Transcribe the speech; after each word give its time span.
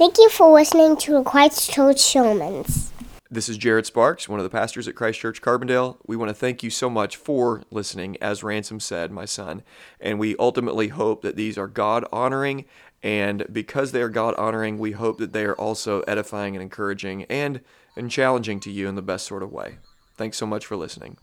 Thank 0.00 0.16
you 0.16 0.30
for 0.30 0.50
listening 0.50 0.96
to 1.00 1.22
Christ 1.24 1.70
Church 1.70 1.98
Sermons. 1.98 2.90
This 3.30 3.50
is 3.50 3.58
Jared 3.58 3.84
Sparks, 3.84 4.30
one 4.30 4.40
of 4.40 4.44
the 4.44 4.48
pastors 4.48 4.88
at 4.88 4.94
Christ 4.94 5.20
Church 5.20 5.42
Carbondale. 5.42 5.98
We 6.06 6.16
want 6.16 6.30
to 6.30 6.34
thank 6.34 6.62
you 6.62 6.70
so 6.70 6.88
much 6.88 7.16
for 7.16 7.64
listening, 7.70 8.16
as 8.18 8.42
Ransom 8.42 8.80
said, 8.80 9.12
my 9.12 9.26
son. 9.26 9.62
And 10.00 10.18
we 10.18 10.36
ultimately 10.38 10.88
hope 10.88 11.20
that 11.20 11.36
these 11.36 11.58
are 11.58 11.66
God 11.66 12.06
honoring. 12.10 12.64
And 13.02 13.44
because 13.52 13.92
they 13.92 14.00
are 14.00 14.08
God 14.08 14.34
honoring, 14.36 14.78
we 14.78 14.92
hope 14.92 15.18
that 15.18 15.34
they 15.34 15.44
are 15.44 15.54
also 15.56 16.00
edifying 16.08 16.56
and 16.56 16.62
encouraging 16.62 17.24
and, 17.24 17.60
and 17.94 18.10
challenging 18.10 18.58
to 18.60 18.70
you 18.70 18.88
in 18.88 18.94
the 18.94 19.02
best 19.02 19.26
sort 19.26 19.42
of 19.42 19.52
way. 19.52 19.76
Thanks 20.16 20.38
so 20.38 20.46
much 20.46 20.64
for 20.64 20.76
listening. 20.76 21.18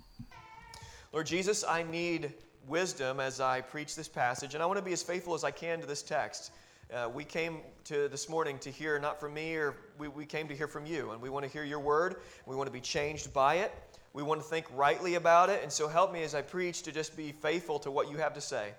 Lord 1.12 1.26
Jesus, 1.26 1.64
I 1.68 1.82
need 1.82 2.32
wisdom 2.68 3.20
as 3.20 3.42
I 3.42 3.60
preach 3.60 3.96
this 3.96 4.08
passage, 4.08 4.54
and 4.54 4.62
I 4.62 4.68
want 4.68 4.78
to 4.78 4.86
be 4.86 4.94
as 4.94 5.02
faithful 5.02 5.34
as 5.34 5.44
I 5.44 5.50
can 5.50 5.82
to 5.82 5.88
this 5.88 6.04
text. 6.04 6.52
Uh, 6.94 7.10
we 7.14 7.26
came 7.26 7.60
to 7.84 8.08
this 8.08 8.30
morning 8.30 8.58
to 8.60 8.70
hear 8.70 8.98
not 8.98 9.20
from 9.20 9.34
me, 9.34 9.56
or 9.56 9.76
we, 9.98 10.08
we 10.08 10.26
came 10.26 10.48
to 10.48 10.56
hear 10.56 10.70
from 10.70 10.86
you, 10.86 11.12
and 11.12 11.22
we 11.22 11.30
want 11.30 11.46
to 11.46 11.52
hear 11.52 11.66
your 11.66 11.82
word. 11.82 12.16
We 12.46 12.56
want 12.56 12.68
to 12.68 12.72
be 12.72 12.80
changed 12.80 13.34
by 13.34 13.56
it. 13.56 13.74
We 14.14 14.24
want 14.24 14.40
to 14.40 14.48
think 14.48 14.66
rightly 14.74 15.16
about 15.16 15.50
it, 15.50 15.62
and 15.64 15.72
so 15.72 15.90
help 15.90 16.14
me 16.14 16.24
as 16.24 16.34
I 16.34 16.42
preach 16.42 16.84
to 16.84 16.94
just 16.94 17.18
be 17.18 17.34
faithful 17.34 17.78
to 17.80 17.92
what 17.92 18.10
you 18.10 18.16
have 18.18 18.34
to 18.36 18.42
say. 18.42 18.72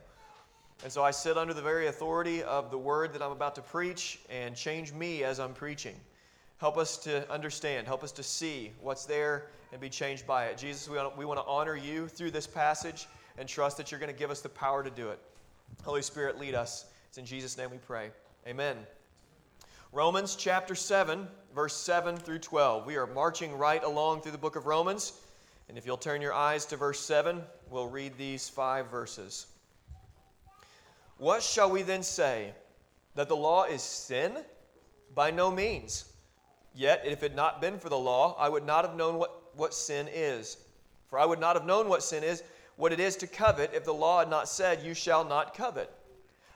And 0.83 0.91
so 0.91 1.05
I 1.05 1.11
sit 1.11 1.37
under 1.37 1.53
the 1.53 1.61
very 1.61 1.89
authority 1.89 2.43
of 2.43 2.71
the 2.71 2.79
word 2.79 3.13
that 3.13 3.21
I'm 3.21 3.31
about 3.31 3.55
to 3.57 3.63
preach, 3.63 4.21
and 4.31 4.57
change 4.57 4.95
me 4.95 5.23
as 5.23 5.39
I'm 5.39 5.53
preaching. 5.53 5.95
Help 6.57 6.79
us 6.79 6.97
to 6.99 7.31
understand, 7.31 7.87
help 7.87 8.03
us 8.03 8.13
to 8.13 8.23
see 8.23 8.73
what's 8.81 9.05
there 9.05 9.49
and 9.71 9.83
be 9.83 9.91
changed 9.91 10.27
by 10.27 10.47
it. 10.47 10.57
Jesus, 10.57 10.89
we 10.89 10.97
want, 10.97 11.13
to, 11.13 11.19
we 11.19 11.27
want 11.27 11.41
to 11.41 11.47
honor 11.47 11.77
you 11.77 12.09
through 12.09 12.31
this 12.31 12.47
passage 12.47 13.07
and 13.37 13.47
trust 13.47 13.77
that 13.77 13.91
you're 13.91 14.01
going 14.01 14.13
to 14.13 14.19
give 14.19 14.31
us 14.31 14.41
the 14.41 14.49
power 14.49 14.83
to 14.83 14.91
do 14.91 15.11
it. 15.11 15.19
Holy 15.85 16.01
Spirit, 16.01 16.39
lead 16.39 16.55
us. 16.55 16.87
It's 17.09 17.17
in 17.17 17.25
Jesus' 17.25 17.57
name 17.57 17.71
we 17.71 17.79
pray. 17.79 18.11
Amen. 18.47 18.77
Romans 19.93 20.37
chapter 20.37 20.75
7, 20.75 21.27
verse 21.55 21.75
7 21.75 22.19
through 22.19 22.41
12. 22.41 22.85
We 22.85 22.97
are 22.97 23.07
marching 23.07 23.57
right 23.57 23.83
along 23.83 24.21
through 24.21 24.33
the 24.33 24.39
book 24.39 24.57
of 24.57 24.67
Romans. 24.67 25.15
And 25.69 25.79
if 25.79 25.87
you'll 25.87 25.97
turn 25.97 26.21
your 26.21 26.35
eyes 26.35 26.67
to 26.67 26.77
verse 26.77 27.01
7, 27.01 27.43
we'll 27.71 27.89
read 27.89 28.19
these 28.19 28.51
five 28.51 28.91
verses. 28.91 29.47
What 31.17 31.43
shall 31.43 31.71
we 31.71 31.81
then 31.81 32.03
say? 32.03 32.53
That 33.15 33.29
the 33.29 33.37
law 33.37 33.65
is 33.65 33.83
sin? 33.83 34.37
By 35.15 35.31
no 35.31 35.51
means. 35.51 36.13
Yet, 36.75 37.03
if 37.07 37.23
it 37.23 37.31
had 37.31 37.37
not 37.37 37.63
been 37.63 37.79
for 37.79 37.89
the 37.89 37.99
law, 37.99 38.37
I 38.39 38.51
would 38.51 38.67
not 38.67 38.85
have 38.85 38.97
known 38.97 39.17
what, 39.17 39.57
what 39.57 39.73
sin 39.73 40.09
is. 40.13 40.59
For 41.07 41.19
I 41.19 41.25
would 41.25 41.41
not 41.41 41.57
have 41.57 41.65
known 41.65 41.89
what 41.89 42.03
sin 42.03 42.23
is, 42.23 42.43
what 42.77 42.93
it 42.93 43.01
is 43.01 43.17
to 43.17 43.27
covet, 43.27 43.71
if 43.73 43.85
the 43.85 43.95
law 43.95 44.19
had 44.19 44.29
not 44.29 44.47
said, 44.47 44.83
You 44.85 44.93
shall 44.93 45.25
not 45.25 45.55
covet. 45.55 45.91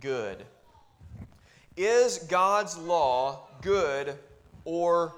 good. 0.00 0.44
Is 1.76 2.18
God's 2.28 2.76
law 2.76 3.48
good 3.62 4.16
or 4.64 5.14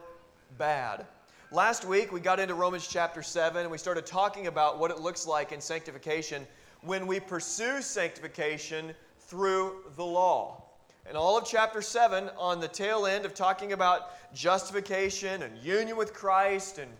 bad? 0.58 1.06
Last 1.52 1.84
week 1.84 2.12
we 2.12 2.20
got 2.20 2.38
into 2.38 2.54
Romans 2.54 2.86
chapter 2.86 3.22
7 3.22 3.62
and 3.62 3.70
we 3.70 3.78
started 3.78 4.06
talking 4.06 4.46
about 4.46 4.78
what 4.78 4.90
it 4.90 5.00
looks 5.00 5.26
like 5.26 5.52
in 5.52 5.60
sanctification 5.60 6.46
when 6.82 7.06
we 7.06 7.18
pursue 7.18 7.82
sanctification 7.82 8.94
through 9.18 9.76
the 9.96 10.04
law. 10.04 10.62
And 11.06 11.16
all 11.16 11.36
of 11.36 11.44
chapter 11.44 11.82
7, 11.82 12.30
on 12.38 12.60
the 12.60 12.68
tail 12.68 13.06
end 13.06 13.24
of 13.24 13.34
talking 13.34 13.72
about 13.72 14.34
justification 14.34 15.42
and 15.42 15.56
union 15.58 15.96
with 15.96 16.14
Christ 16.14 16.78
and 16.78 16.90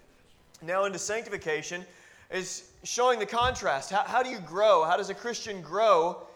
now 0.63 0.85
into 0.85 0.99
sanctification, 0.99 1.85
is 2.31 2.71
showing 2.83 3.19
the 3.19 3.27
contrast. 3.27 3.91
How, 3.91 4.03
how 4.03 4.23
do 4.23 4.31
you 4.31 4.41
grow? 4.41 4.85
How 4.85 4.97
does 4.97 5.11
a 5.11 5.15
Christian 5.15 5.61
grow 5.61 6.27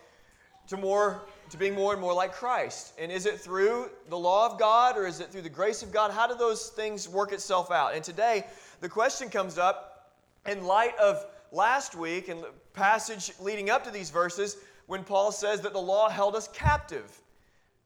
to 0.68 0.76
more 0.76 1.22
to 1.50 1.58
being 1.58 1.74
more 1.74 1.92
and 1.92 2.00
more 2.00 2.14
like 2.14 2.32
Christ. 2.32 2.94
And 2.98 3.12
is 3.12 3.26
it 3.26 3.38
through 3.38 3.90
the 4.08 4.18
law 4.18 4.50
of 4.50 4.58
God 4.58 4.96
or 4.96 5.06
is 5.06 5.20
it 5.20 5.30
through 5.30 5.42
the 5.42 5.48
grace 5.48 5.82
of 5.82 5.92
God? 5.92 6.10
How 6.10 6.26
do 6.26 6.34
those 6.34 6.68
things 6.68 7.08
work 7.08 7.32
itself 7.32 7.70
out? 7.70 7.94
And 7.94 8.02
today 8.02 8.44
the 8.80 8.88
question 8.88 9.28
comes 9.28 9.58
up 9.58 10.10
in 10.46 10.64
light 10.64 10.96
of 10.98 11.24
last 11.52 11.94
week 11.94 12.28
and 12.28 12.42
the 12.42 12.50
passage 12.72 13.32
leading 13.40 13.70
up 13.70 13.84
to 13.84 13.90
these 13.90 14.10
verses 14.10 14.56
when 14.86 15.04
Paul 15.04 15.32
says 15.32 15.60
that 15.60 15.72
the 15.72 15.80
law 15.80 16.08
held 16.08 16.34
us 16.34 16.48
captive. 16.48 17.20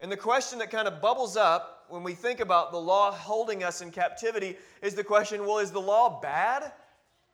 And 0.00 0.11
the 0.11 0.17
question 0.17 0.59
that 0.61 0.71
kind 0.71 0.88
of 0.88 1.03
bubbles 1.03 1.37
up 1.37 1.87
when 1.88 2.03
we 2.03 2.15
think 2.15 2.41
about 2.41 2.71
the 2.71 2.78
law 2.78 3.11
holding 3.11 3.65
us 3.65 3.81
in 3.81 3.91
captivity 3.91 4.56
is 4.83 4.94
the 4.94 5.05
question, 5.05 5.44
well, 5.44 5.59
is 5.59 5.72
the 5.72 5.81
law 5.81 6.21
bad? 6.21 6.72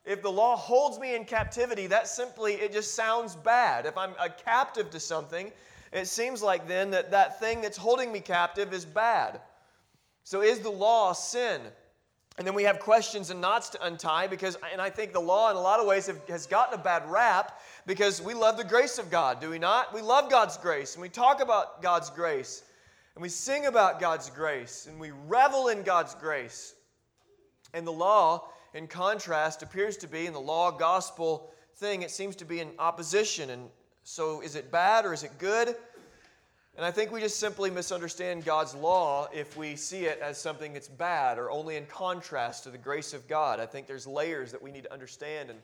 If 0.04 0.22
the 0.22 0.30
law 0.30 0.56
holds 0.56 0.98
me 0.98 1.14
in 1.14 1.24
captivity, 1.24 1.86
that 1.86 2.08
simply, 2.08 2.54
it 2.54 2.72
just 2.72 2.94
sounds 2.94 3.36
bad. 3.36 3.86
If 3.86 3.96
I'm 3.96 4.12
a 4.20 4.28
captive 4.28 4.90
to 4.90 5.00
something, 5.00 5.50
it 5.92 6.08
seems 6.08 6.42
like 6.42 6.68
then 6.68 6.90
that 6.90 7.10
that 7.12 7.40
thing 7.40 7.62
that's 7.62 7.78
holding 7.78 8.12
me 8.12 8.20
captive 8.20 8.72
is 8.72 8.84
bad. 8.84 9.40
So 10.24 10.42
is 10.42 10.60
the 10.60 10.70
law 10.70 11.12
sin? 11.12 11.60
And 12.36 12.46
then 12.46 12.54
we 12.54 12.64
have 12.64 12.80
questions 12.80 13.30
and 13.30 13.40
knots 13.40 13.68
to 13.70 13.86
untie 13.86 14.26
because, 14.26 14.58
and 14.72 14.80
I 14.80 14.90
think 14.90 15.12
the 15.12 15.20
law 15.20 15.50
in 15.50 15.56
a 15.56 15.60
lot 15.60 15.78
of 15.78 15.86
ways 15.86 16.06
have, 16.08 16.20
has 16.28 16.46
gotten 16.46 16.78
a 16.78 16.82
bad 16.82 17.08
rap 17.08 17.60
because 17.86 18.20
we 18.20 18.34
love 18.34 18.56
the 18.56 18.64
grace 18.64 18.98
of 18.98 19.08
God, 19.08 19.40
do 19.40 19.50
we 19.50 19.58
not? 19.58 19.94
We 19.94 20.00
love 20.00 20.30
God's 20.30 20.56
grace 20.56 20.94
and 20.94 21.02
we 21.02 21.08
talk 21.08 21.40
about 21.40 21.80
God's 21.80 22.10
grace 22.10 22.64
and 23.14 23.22
we 23.22 23.28
sing 23.28 23.66
about 23.66 24.00
God's 24.00 24.30
grace 24.30 24.88
and 24.90 24.98
we 24.98 25.12
revel 25.28 25.68
in 25.68 25.84
God's 25.84 26.16
grace. 26.16 26.74
And 27.72 27.86
the 27.86 27.92
law 27.92 28.48
in 28.74 28.88
contrast, 28.88 29.62
appears 29.62 29.96
to 29.98 30.08
be 30.08 30.26
in 30.26 30.32
the 30.32 30.40
law 30.40 30.70
gospel 30.70 31.50
thing, 31.76 32.02
it 32.02 32.10
seems 32.10 32.36
to 32.36 32.44
be 32.44 32.60
in 32.60 32.70
opposition. 32.78 33.50
And 33.50 33.70
so, 34.02 34.40
is 34.42 34.56
it 34.56 34.70
bad 34.70 35.06
or 35.06 35.12
is 35.12 35.22
it 35.22 35.38
good? 35.38 35.74
And 36.76 36.84
I 36.84 36.90
think 36.90 37.12
we 37.12 37.20
just 37.20 37.38
simply 37.38 37.70
misunderstand 37.70 38.44
God's 38.44 38.74
law 38.74 39.28
if 39.32 39.56
we 39.56 39.76
see 39.76 40.06
it 40.06 40.18
as 40.20 40.40
something 40.40 40.72
that's 40.72 40.88
bad 40.88 41.38
or 41.38 41.52
only 41.52 41.76
in 41.76 41.86
contrast 41.86 42.64
to 42.64 42.70
the 42.70 42.78
grace 42.78 43.14
of 43.14 43.28
God. 43.28 43.60
I 43.60 43.66
think 43.66 43.86
there's 43.86 44.08
layers 44.08 44.50
that 44.50 44.60
we 44.60 44.72
need 44.72 44.82
to 44.82 44.92
understand 44.92 45.50
and 45.50 45.58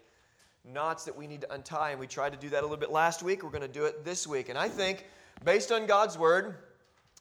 knots 0.65 1.05
that 1.05 1.17
we 1.17 1.27
need 1.27 1.41
to 1.41 1.53
untie. 1.53 1.91
And 1.91 1.99
we 1.99 2.07
tried 2.07 2.33
to 2.33 2.39
do 2.39 2.49
that 2.51 2.61
a 2.61 2.63
little 2.63 2.77
bit 2.77 2.93
last 2.93 3.25
week. 3.25 3.43
We're 3.43 3.51
going 3.51 3.63
to 3.63 3.69
do 3.69 3.87
it 3.87 4.05
this 4.05 4.25
week. 4.25 4.51
And 4.51 4.57
I 4.57 4.69
think, 4.69 5.05
based 5.45 5.73
on 5.73 5.87
God's 5.87 6.17
word, 6.17 6.55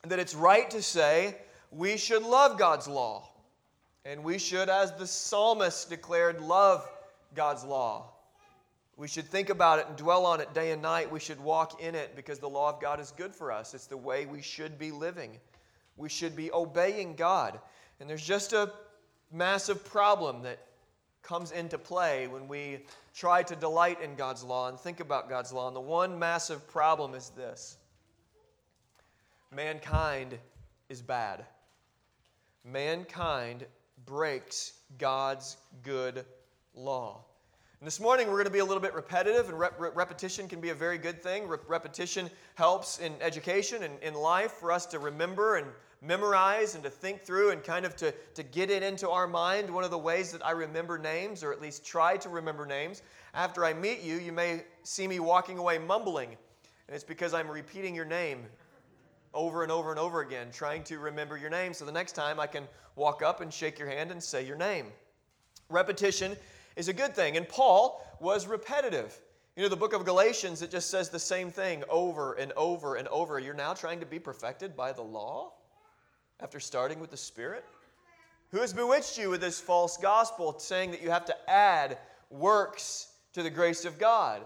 that 0.06 0.20
it's 0.20 0.36
right 0.36 0.70
to 0.70 0.82
say 0.82 1.36
we 1.72 1.96
should 1.96 2.22
love 2.22 2.58
God's 2.58 2.86
law. 2.86 3.29
And 4.04 4.24
we 4.24 4.38
should, 4.38 4.68
as 4.68 4.92
the 4.92 5.06
psalmist 5.06 5.90
declared, 5.90 6.40
love 6.40 6.88
God's 7.34 7.64
law. 7.64 8.12
We 8.96 9.08
should 9.08 9.26
think 9.26 9.50
about 9.50 9.78
it 9.78 9.86
and 9.88 9.96
dwell 9.96 10.26
on 10.26 10.40
it 10.40 10.52
day 10.52 10.72
and 10.72 10.82
night. 10.82 11.10
We 11.10 11.20
should 11.20 11.40
walk 11.40 11.82
in 11.82 11.94
it 11.94 12.16
because 12.16 12.38
the 12.38 12.48
law 12.48 12.70
of 12.70 12.80
God 12.80 13.00
is 13.00 13.12
good 13.12 13.34
for 13.34 13.50
us. 13.50 13.74
It's 13.74 13.86
the 13.86 13.96
way 13.96 14.26
we 14.26 14.42
should 14.42 14.78
be 14.78 14.90
living. 14.90 15.38
We 15.96 16.08
should 16.08 16.36
be 16.36 16.52
obeying 16.52 17.14
God. 17.14 17.58
And 17.98 18.08
there's 18.08 18.26
just 18.26 18.52
a 18.52 18.72
massive 19.32 19.84
problem 19.84 20.42
that 20.42 20.58
comes 21.22 21.52
into 21.52 21.78
play 21.78 22.26
when 22.26 22.48
we 22.48 22.80
try 23.14 23.42
to 23.42 23.56
delight 23.56 24.00
in 24.02 24.16
God's 24.16 24.42
law 24.42 24.68
and 24.68 24.78
think 24.78 25.00
about 25.00 25.28
God's 25.28 25.52
law. 25.52 25.66
And 25.66 25.76
the 25.76 25.80
one 25.80 26.18
massive 26.18 26.66
problem 26.68 27.14
is 27.14 27.30
this 27.30 27.76
mankind 29.54 30.38
is 30.88 31.02
bad. 31.02 31.44
Mankind 32.64 33.66
breaks 34.06 34.74
God's 34.98 35.56
good 35.82 36.24
law. 36.74 37.24
And 37.80 37.86
this 37.86 37.98
morning 37.98 38.26
we're 38.26 38.34
going 38.34 38.44
to 38.44 38.50
be 38.50 38.58
a 38.58 38.64
little 38.64 38.82
bit 38.82 38.92
repetitive, 38.92 39.48
and 39.48 39.58
rep- 39.58 39.78
repetition 39.78 40.48
can 40.48 40.60
be 40.60 40.68
a 40.68 40.74
very 40.74 40.98
good 40.98 41.22
thing. 41.22 41.48
Re- 41.48 41.56
repetition 41.66 42.28
helps 42.54 42.98
in 42.98 43.14
education 43.22 43.82
and 43.82 43.98
in 44.02 44.12
life 44.12 44.52
for 44.52 44.70
us 44.70 44.84
to 44.86 44.98
remember 44.98 45.56
and 45.56 45.66
memorize 46.02 46.74
and 46.74 46.84
to 46.84 46.90
think 46.90 47.22
through 47.22 47.50
and 47.50 47.64
kind 47.64 47.86
of 47.86 47.96
to, 47.96 48.12
to 48.34 48.42
get 48.42 48.70
it 48.70 48.82
into 48.82 49.08
our 49.08 49.26
mind. 49.26 49.70
One 49.70 49.84
of 49.84 49.90
the 49.90 49.98
ways 49.98 50.30
that 50.32 50.44
I 50.44 50.50
remember 50.50 50.98
names, 50.98 51.42
or 51.42 51.52
at 51.52 51.60
least 51.60 51.84
try 51.84 52.18
to 52.18 52.28
remember 52.28 52.66
names, 52.66 53.02
after 53.32 53.64
I 53.64 53.72
meet 53.72 54.02
you, 54.02 54.16
you 54.16 54.32
may 54.32 54.64
see 54.82 55.08
me 55.08 55.20
walking 55.20 55.56
away 55.56 55.78
mumbling. 55.78 56.36
And 56.86 56.94
it's 56.94 57.04
because 57.04 57.32
I'm 57.32 57.50
repeating 57.50 57.94
your 57.94 58.04
name 58.04 58.44
over 59.32 59.62
and 59.62 59.70
over 59.70 59.90
and 59.90 59.98
over 59.98 60.20
again, 60.20 60.48
trying 60.52 60.82
to 60.84 60.98
remember 60.98 61.36
your 61.36 61.50
name 61.50 61.72
so 61.72 61.84
the 61.84 61.92
next 61.92 62.12
time 62.12 62.40
I 62.40 62.46
can 62.46 62.64
walk 62.96 63.22
up 63.22 63.40
and 63.40 63.52
shake 63.52 63.78
your 63.78 63.88
hand 63.88 64.10
and 64.10 64.22
say 64.22 64.44
your 64.44 64.56
name. 64.56 64.86
Repetition 65.68 66.36
is 66.76 66.88
a 66.88 66.92
good 66.92 67.14
thing, 67.14 67.36
and 67.36 67.48
Paul 67.48 68.04
was 68.20 68.46
repetitive. 68.46 69.20
You 69.56 69.62
know, 69.62 69.68
the 69.68 69.76
book 69.76 69.92
of 69.92 70.04
Galatians, 70.04 70.62
it 70.62 70.70
just 70.70 70.90
says 70.90 71.10
the 71.10 71.18
same 71.18 71.50
thing 71.50 71.84
over 71.88 72.34
and 72.34 72.52
over 72.52 72.96
and 72.96 73.06
over. 73.08 73.38
You're 73.38 73.54
now 73.54 73.74
trying 73.74 74.00
to 74.00 74.06
be 74.06 74.18
perfected 74.18 74.76
by 74.76 74.92
the 74.92 75.02
law? 75.02 75.52
after 76.42 76.60
starting 76.60 77.00
with 77.00 77.10
the 77.10 77.16
Spirit? 77.16 77.64
Who 78.50 78.58
has 78.58 78.72
bewitched 78.72 79.18
you 79.18 79.30
with 79.30 79.40
this 79.40 79.60
false 79.60 79.96
gospel 79.96 80.58
saying 80.58 80.90
that 80.90 81.02
you 81.02 81.10
have 81.10 81.24
to 81.26 81.50
add 81.50 81.98
works 82.30 83.08
to 83.34 83.42
the 83.42 83.50
grace 83.50 83.84
of 83.84 83.98
God? 83.98 84.42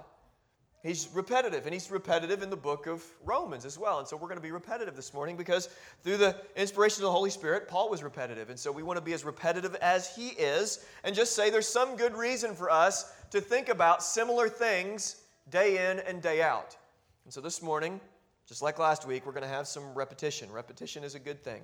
He's 0.85 1.09
repetitive, 1.15 1.65
and 1.65 1.73
he's 1.73 1.91
repetitive 1.91 2.43
in 2.43 2.51
the 2.51 2.59
book 2.59 2.87
of 2.87 3.03
Romans 3.25 3.65
as 3.65 3.79
well. 3.79 4.01
And 4.01 4.07
so 4.07 4.19
we're 4.19 4.29
going 4.29 4.37
to 4.37 4.43
be 4.43 4.51
repetitive 4.51 4.95
this 4.95 5.15
morning 5.15 5.35
because 5.35 5.71
through 6.03 6.19
the 6.19 6.37
inspiration 6.57 7.03
of 7.03 7.07
the 7.07 7.11
Holy 7.11 7.31
Spirit, 7.31 7.69
Paul 7.69 7.89
was 7.89 8.03
repetitive. 8.03 8.51
And 8.51 8.59
so 8.59 8.71
we 8.71 8.83
want 8.83 8.99
to 8.99 9.01
be 9.03 9.15
as 9.15 9.25
repetitive 9.25 9.75
as 9.77 10.15
he 10.15 10.29
is 10.29 10.85
and 11.03 11.17
just 11.17 11.35
say 11.35 11.49
there's 11.49 11.67
some 11.67 11.97
good 11.97 12.15
reason 12.15 12.55
for 12.55 12.71
us 12.71 13.15
to 13.31 13.41
think 13.41 13.71
about 13.71 14.03
similar 14.03 14.47
things 14.47 15.23
day 15.49 15.91
in 15.91 16.01
and 16.01 16.21
day 16.21 16.43
out. 16.43 16.77
And 17.25 17.33
so 17.33 17.41
this 17.41 17.63
morning, 17.63 17.99
just 18.47 18.61
like 18.61 18.79
last 18.79 19.07
week, 19.07 19.25
we're 19.25 19.33
going 19.33 19.43
to 19.43 19.49
have 19.49 19.67
some 19.67 19.95
repetition. 19.95 20.53
Repetition 20.53 21.03
is 21.03 21.15
a 21.15 21.19
good 21.19 21.43
thing. 21.43 21.63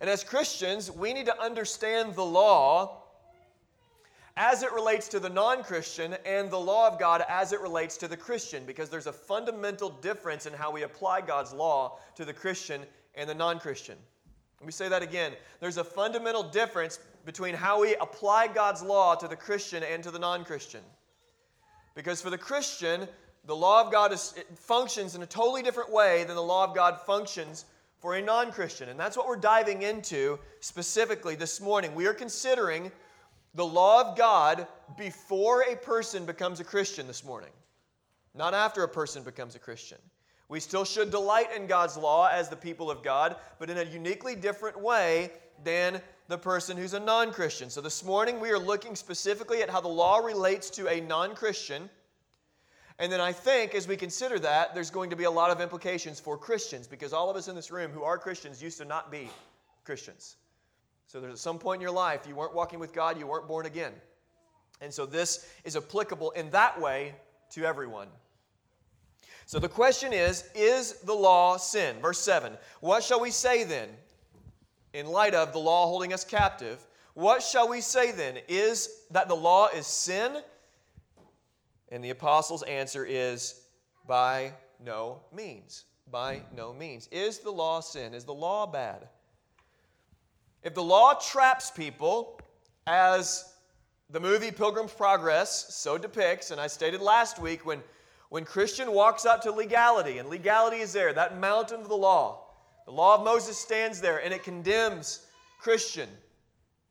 And 0.00 0.08
as 0.08 0.24
Christians, 0.24 0.90
we 0.90 1.12
need 1.12 1.26
to 1.26 1.38
understand 1.38 2.14
the 2.14 2.24
law 2.24 3.02
as 4.36 4.62
it 4.62 4.72
relates 4.72 5.08
to 5.08 5.20
the 5.20 5.28
non 5.28 5.62
Christian 5.62 6.16
and 6.24 6.50
the 6.50 6.58
law 6.58 6.88
of 6.88 6.98
God 6.98 7.24
as 7.28 7.52
it 7.52 7.60
relates 7.60 7.96
to 7.98 8.08
the 8.08 8.16
Christian, 8.16 8.64
because 8.64 8.88
there's 8.88 9.06
a 9.06 9.12
fundamental 9.12 9.90
difference 9.90 10.46
in 10.46 10.52
how 10.52 10.70
we 10.70 10.82
apply 10.82 11.20
God's 11.20 11.52
law 11.52 11.98
to 12.16 12.24
the 12.24 12.32
Christian 12.32 12.82
and 13.14 13.28
the 13.28 13.34
non 13.34 13.58
Christian. 13.58 13.96
Let 14.60 14.66
me 14.66 14.72
say 14.72 14.88
that 14.88 15.02
again. 15.02 15.32
There's 15.60 15.78
a 15.78 15.84
fundamental 15.84 16.42
difference 16.42 16.98
between 17.24 17.54
how 17.54 17.80
we 17.80 17.94
apply 17.96 18.48
God's 18.48 18.82
law 18.82 19.14
to 19.14 19.26
the 19.26 19.36
Christian 19.36 19.82
and 19.82 20.02
to 20.02 20.10
the 20.10 20.18
non 20.18 20.44
Christian. 20.44 20.82
Because 21.94 22.20
for 22.20 22.30
the 22.30 22.38
Christian, 22.38 23.08
the 23.46 23.56
law 23.56 23.84
of 23.84 23.90
God 23.90 24.12
is, 24.12 24.34
functions 24.54 25.14
in 25.14 25.22
a 25.22 25.26
totally 25.26 25.62
different 25.62 25.90
way 25.90 26.24
than 26.24 26.36
the 26.36 26.42
law 26.42 26.64
of 26.64 26.74
God 26.74 27.00
functions 27.00 27.64
for 27.98 28.14
a 28.14 28.22
non 28.22 28.52
Christian. 28.52 28.88
And 28.88 29.00
that's 29.00 29.16
what 29.16 29.26
we're 29.26 29.36
diving 29.36 29.82
into 29.82 30.38
specifically 30.60 31.34
this 31.34 31.60
morning. 31.60 31.94
We 31.94 32.06
are 32.06 32.14
considering 32.14 32.92
the 33.54 33.66
law 33.66 34.00
of 34.00 34.16
God 34.16 34.66
before 34.96 35.62
a 35.62 35.76
person 35.76 36.24
becomes 36.24 36.60
a 36.60 36.64
Christian 36.64 37.06
this 37.06 37.24
morning, 37.24 37.50
not 38.34 38.54
after 38.54 38.82
a 38.84 38.88
person 38.88 39.22
becomes 39.22 39.54
a 39.54 39.58
Christian. 39.58 39.98
We 40.48 40.60
still 40.60 40.84
should 40.84 41.10
delight 41.10 41.52
in 41.54 41.66
God's 41.66 41.96
law 41.96 42.28
as 42.28 42.48
the 42.48 42.56
people 42.56 42.90
of 42.90 43.02
God, 43.02 43.36
but 43.58 43.70
in 43.70 43.78
a 43.78 43.84
uniquely 43.84 44.34
different 44.34 44.80
way 44.80 45.30
than 45.62 46.00
the 46.28 46.38
person 46.38 46.76
who's 46.76 46.94
a 46.94 47.00
non 47.00 47.32
Christian. 47.32 47.70
So 47.70 47.80
this 47.80 48.04
morning 48.04 48.40
we 48.40 48.50
are 48.50 48.58
looking 48.58 48.96
specifically 48.96 49.62
at 49.62 49.70
how 49.70 49.80
the 49.80 49.88
law 49.88 50.18
relates 50.18 50.70
to 50.70 50.88
a 50.88 51.00
non 51.00 51.34
Christian. 51.34 51.88
And 52.98 53.10
then 53.10 53.20
I 53.20 53.32
think 53.32 53.74
as 53.74 53.88
we 53.88 53.96
consider 53.96 54.38
that, 54.40 54.74
there's 54.74 54.90
going 54.90 55.10
to 55.10 55.16
be 55.16 55.24
a 55.24 55.30
lot 55.30 55.50
of 55.50 55.60
implications 55.60 56.20
for 56.20 56.36
Christians 56.36 56.86
because 56.86 57.12
all 57.12 57.30
of 57.30 57.36
us 57.36 57.48
in 57.48 57.56
this 57.56 57.70
room 57.70 57.90
who 57.92 58.02
are 58.02 58.18
Christians 58.18 58.62
used 58.62 58.78
to 58.78 58.84
not 58.84 59.10
be 59.10 59.30
Christians. 59.84 60.36
So 61.10 61.20
there's 61.20 61.32
at 61.32 61.38
some 61.40 61.58
point 61.58 61.78
in 61.78 61.82
your 61.82 61.90
life 61.90 62.24
you 62.28 62.36
weren't 62.36 62.54
walking 62.54 62.78
with 62.78 62.92
God, 62.92 63.18
you 63.18 63.26
weren't 63.26 63.48
born 63.48 63.66
again. 63.66 63.90
And 64.80 64.94
so 64.94 65.06
this 65.06 65.44
is 65.64 65.74
applicable 65.74 66.30
in 66.30 66.48
that 66.50 66.80
way 66.80 67.16
to 67.50 67.64
everyone. 67.64 68.06
So 69.44 69.58
the 69.58 69.68
question 69.68 70.12
is 70.12 70.44
Is 70.54 71.00
the 71.00 71.12
law 71.12 71.56
sin? 71.56 71.96
Verse 72.00 72.20
7. 72.20 72.52
What 72.78 73.02
shall 73.02 73.20
we 73.20 73.32
say 73.32 73.64
then, 73.64 73.88
in 74.92 75.06
light 75.06 75.34
of 75.34 75.52
the 75.52 75.58
law 75.58 75.86
holding 75.86 76.12
us 76.12 76.22
captive? 76.22 76.78
What 77.14 77.42
shall 77.42 77.68
we 77.68 77.80
say 77.80 78.12
then? 78.12 78.38
Is 78.46 79.02
that 79.10 79.26
the 79.26 79.34
law 79.34 79.66
is 79.66 79.88
sin? 79.88 80.36
And 81.88 82.04
the 82.04 82.10
apostles' 82.10 82.62
answer 82.62 83.04
is 83.04 83.62
by 84.06 84.52
no 84.78 85.22
means. 85.34 85.86
By 86.08 86.42
no 86.56 86.72
means. 86.72 87.08
Is 87.10 87.40
the 87.40 87.50
law 87.50 87.80
sin? 87.80 88.14
Is 88.14 88.22
the 88.22 88.32
law 88.32 88.64
bad? 88.64 89.08
If 90.62 90.74
the 90.74 90.82
law 90.82 91.14
traps 91.14 91.70
people, 91.70 92.38
as 92.86 93.54
the 94.10 94.20
movie 94.20 94.50
Pilgrim's 94.50 94.92
Progress 94.92 95.74
so 95.74 95.96
depicts, 95.96 96.50
and 96.50 96.60
I 96.60 96.66
stated 96.66 97.00
last 97.00 97.38
week 97.38 97.64
when, 97.64 97.82
when 98.28 98.44
Christian 98.44 98.92
walks 98.92 99.24
up 99.24 99.40
to 99.42 99.52
legality, 99.52 100.18
and 100.18 100.28
legality 100.28 100.78
is 100.78 100.92
there, 100.92 101.12
that 101.14 101.38
mountain 101.38 101.80
of 101.80 101.88
the 101.88 101.96
law, 101.96 102.44
the 102.84 102.92
law 102.92 103.16
of 103.16 103.24
Moses 103.24 103.56
stands 103.56 104.00
there 104.00 104.22
and 104.22 104.34
it 104.34 104.42
condemns 104.42 105.26
Christian 105.60 106.08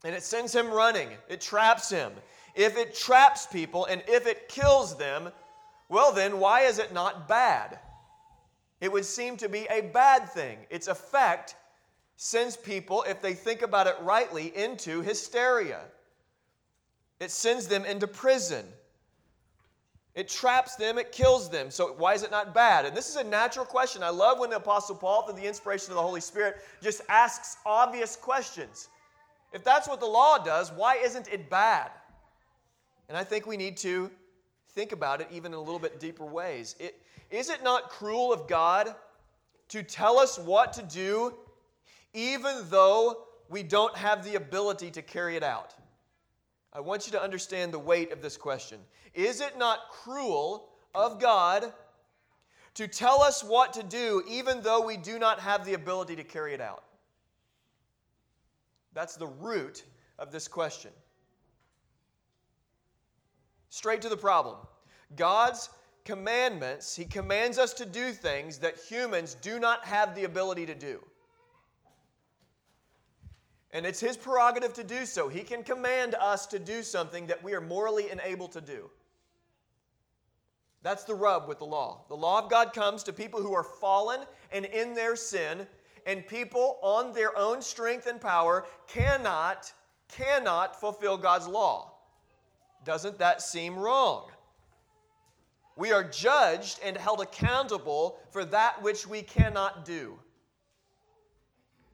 and 0.03 0.15
it 0.15 0.23
sends 0.23 0.55
him 0.55 0.71
running, 0.71 1.09
it 1.27 1.41
traps 1.41 1.89
him. 1.89 2.13
If 2.55 2.77
it 2.77 2.95
traps 2.95 3.45
people 3.45 3.85
and 3.85 4.01
if 4.07 4.25
it 4.25 4.49
kills 4.49 4.97
them, 4.97 5.29
well, 5.89 6.11
then 6.11 6.39
why 6.39 6.61
is 6.61 6.79
it 6.79 6.93
not 6.93 7.27
bad? 7.27 7.79
It 8.81 8.91
would 8.91 9.05
seem 9.05 9.37
to 9.37 9.49
be 9.49 9.67
a 9.69 9.81
bad 9.81 10.29
thing. 10.29 10.59
Its 10.69 10.87
effect 10.87 11.55
sends 12.21 12.57
people, 12.57 13.05
if 13.07 13.21
they 13.21 13.33
think 13.33 13.61
about 13.61 13.87
it 13.87 13.95
rightly, 14.01 14.51
into 14.53 15.01
hysteria. 15.01 15.79
It 17.21 17.31
sends 17.31 17.65
them 17.65 17.85
into 17.85 18.07
prison. 18.07 18.65
It 20.15 20.27
traps 20.27 20.75
them, 20.75 20.97
it 20.97 21.13
kills 21.13 21.49
them. 21.49 21.71
So, 21.71 21.93
why 21.93 22.15
is 22.15 22.23
it 22.23 22.29
not 22.29 22.53
bad? 22.53 22.83
And 22.83 22.95
this 22.95 23.07
is 23.07 23.15
a 23.15 23.23
natural 23.23 23.63
question. 23.63 24.03
I 24.03 24.09
love 24.09 24.37
when 24.37 24.49
the 24.49 24.57
Apostle 24.57 24.95
Paul, 24.95 25.21
through 25.21 25.39
the 25.39 25.47
inspiration 25.47 25.91
of 25.91 25.95
the 25.95 26.01
Holy 26.01 26.19
Spirit, 26.19 26.57
just 26.83 27.01
asks 27.07 27.55
obvious 27.65 28.17
questions. 28.17 28.89
If 29.53 29.63
that's 29.63 29.87
what 29.87 30.01
the 30.01 30.05
law 30.05 30.39
does, 30.39 30.73
why 30.73 30.97
isn't 30.97 31.29
it 31.31 31.49
bad? 31.49 31.89
And 33.07 33.17
I 33.17 33.23
think 33.23 33.47
we 33.47 33.55
need 33.55 33.77
to 33.77 34.11
think 34.71 34.91
about 34.91 35.21
it 35.21 35.29
even 35.31 35.53
in 35.53 35.57
a 35.57 35.61
little 35.61 35.79
bit 35.79 36.01
deeper 36.01 36.25
ways. 36.25 36.75
It, 36.81 37.01
is 37.31 37.49
it 37.49 37.63
not 37.63 37.89
cruel 37.89 38.33
of 38.33 38.45
God 38.45 38.93
to 39.69 39.83
tell 39.83 40.19
us 40.19 40.37
what 40.37 40.73
to 40.73 40.81
do 40.81 41.33
even 42.13 42.65
though 42.69 43.25
we 43.49 43.63
don't 43.63 43.95
have 43.95 44.23
the 44.23 44.35
ability 44.35 44.91
to 44.91 45.01
carry 45.01 45.35
it 45.35 45.43
out? 45.43 45.73
I 46.71 46.79
want 46.79 47.07
you 47.07 47.11
to 47.13 47.21
understand 47.21 47.73
the 47.73 47.79
weight 47.79 48.11
of 48.11 48.21
this 48.21 48.37
question. 48.37 48.79
Is 49.13 49.41
it 49.41 49.57
not 49.57 49.89
cruel 49.89 50.69
of 50.93 51.19
God 51.19 51.73
to 52.75 52.87
tell 52.87 53.21
us 53.21 53.43
what 53.43 53.73
to 53.73 53.83
do 53.83 54.23
even 54.27 54.61
though 54.61 54.85
we 54.85 54.97
do 54.97 55.17
not 55.17 55.39
have 55.39 55.65
the 55.65 55.73
ability 55.73 56.15
to 56.15 56.23
carry 56.23 56.53
it 56.53 56.61
out? 56.61 56.83
That's 58.93 59.15
the 59.15 59.27
root 59.27 59.83
of 60.17 60.31
this 60.31 60.47
question. 60.47 60.91
Straight 63.69 64.01
to 64.01 64.09
the 64.09 64.17
problem. 64.17 64.57
God's 65.15 65.69
commandments, 66.05 66.95
He 66.95 67.05
commands 67.05 67.57
us 67.57 67.73
to 67.73 67.85
do 67.85 68.11
things 68.11 68.57
that 68.59 68.77
humans 68.77 69.35
do 69.41 69.59
not 69.59 69.85
have 69.85 70.15
the 70.15 70.23
ability 70.23 70.65
to 70.65 70.75
do. 70.75 71.03
And 73.71 73.85
it's 73.85 73.99
his 73.99 74.17
prerogative 74.17 74.73
to 74.73 74.83
do 74.83 75.05
so. 75.05 75.29
He 75.29 75.41
can 75.41 75.63
command 75.63 76.15
us 76.15 76.47
to 76.47 76.59
do 76.59 76.81
something 76.81 77.27
that 77.27 77.43
we 77.43 77.53
are 77.53 77.61
morally 77.61 78.09
unable 78.09 78.47
to 78.49 78.61
do. 78.61 78.89
That's 80.81 81.03
the 81.03 81.13
rub 81.13 81.47
with 81.47 81.59
the 81.59 81.65
law. 81.65 82.05
The 82.07 82.15
law 82.15 82.41
of 82.41 82.49
God 82.49 82.73
comes 82.73 83.03
to 83.03 83.13
people 83.13 83.41
who 83.41 83.53
are 83.53 83.63
fallen 83.63 84.21
and 84.51 84.65
in 84.65 84.93
their 84.93 85.15
sin, 85.15 85.67
and 86.05 86.25
people 86.25 86.79
on 86.81 87.13
their 87.13 87.37
own 87.37 87.61
strength 87.61 88.07
and 88.07 88.19
power 88.19 88.65
cannot, 88.87 89.71
cannot 90.07 90.79
fulfill 90.79 91.17
God's 91.17 91.47
law. 91.47 91.93
Doesn't 92.85 93.19
that 93.19 93.41
seem 93.41 93.77
wrong? 93.77 94.31
We 95.75 95.91
are 95.91 96.03
judged 96.03 96.79
and 96.83 96.97
held 96.97 97.21
accountable 97.21 98.19
for 98.31 98.43
that 98.45 98.81
which 98.81 99.05
we 99.05 99.21
cannot 99.21 99.85
do. 99.85 100.17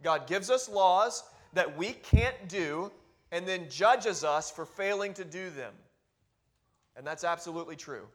God 0.03 0.27
gives 0.27 0.49
us 0.49 0.69
laws 0.69 1.23
that 1.55 1.75
we 1.77 1.93
can't 1.93 2.47
do 2.47 2.91
and 3.31 3.47
then 3.47 3.67
judges 3.69 4.23
us 4.23 4.51
for 4.51 4.65
failing 4.65 5.13
to 5.15 5.25
do 5.25 5.49
them. 5.49 5.73
And 6.95 7.05
that's 7.05 7.23
absolutely 7.23 7.75
true. 7.75 8.07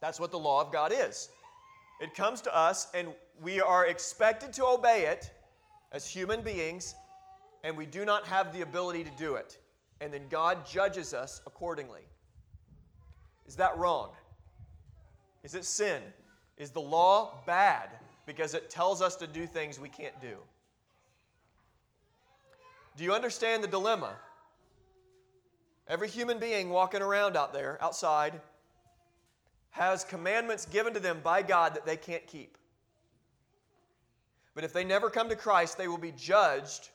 That's 0.00 0.20
what 0.20 0.30
the 0.30 0.38
law 0.38 0.60
of 0.60 0.70
God 0.70 0.92
is. 0.94 1.30
It 2.00 2.14
comes 2.14 2.40
to 2.42 2.56
us, 2.56 2.86
and 2.94 3.08
we 3.42 3.60
are 3.60 3.86
expected 3.86 4.52
to 4.52 4.66
obey 4.66 5.06
it 5.06 5.32
as 5.90 6.06
human 6.06 6.42
beings, 6.42 6.94
and 7.64 7.76
we 7.76 7.86
do 7.86 8.04
not 8.04 8.24
have 8.26 8.52
the 8.52 8.62
ability 8.62 9.02
to 9.02 9.10
do 9.18 9.34
it. 9.34 9.58
And 10.00 10.12
then 10.12 10.22
God 10.30 10.64
judges 10.64 11.12
us 11.12 11.40
accordingly. 11.46 12.02
Is 13.46 13.56
that 13.56 13.76
wrong? 13.76 14.10
Is 15.42 15.54
it 15.54 15.64
sin? 15.64 16.02
Is 16.56 16.70
the 16.70 16.80
law 16.80 17.38
bad 17.46 17.88
because 18.26 18.54
it 18.54 18.70
tells 18.70 19.02
us 19.02 19.16
to 19.16 19.26
do 19.26 19.46
things 19.46 19.80
we 19.80 19.88
can't 19.88 20.20
do? 20.20 20.36
Do 22.98 23.04
you 23.04 23.14
understand 23.14 23.62
the 23.62 23.68
dilemma? 23.68 24.16
Every 25.86 26.08
human 26.08 26.40
being 26.40 26.68
walking 26.68 27.00
around 27.00 27.36
out 27.36 27.52
there, 27.52 27.78
outside, 27.80 28.40
has 29.70 30.02
commandments 30.02 30.66
given 30.66 30.94
to 30.94 31.00
them 31.00 31.20
by 31.22 31.42
God 31.42 31.74
that 31.74 31.86
they 31.86 31.96
can't 31.96 32.26
keep. 32.26 32.58
But 34.52 34.64
if 34.64 34.72
they 34.72 34.82
never 34.82 35.10
come 35.10 35.28
to 35.28 35.36
Christ, 35.36 35.78
they 35.78 35.86
will 35.86 35.96
be 35.96 36.10
judged 36.10 36.88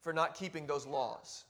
for 0.00 0.14
not 0.14 0.34
keeping 0.34 0.66
those 0.66 0.86
laws 0.86 1.44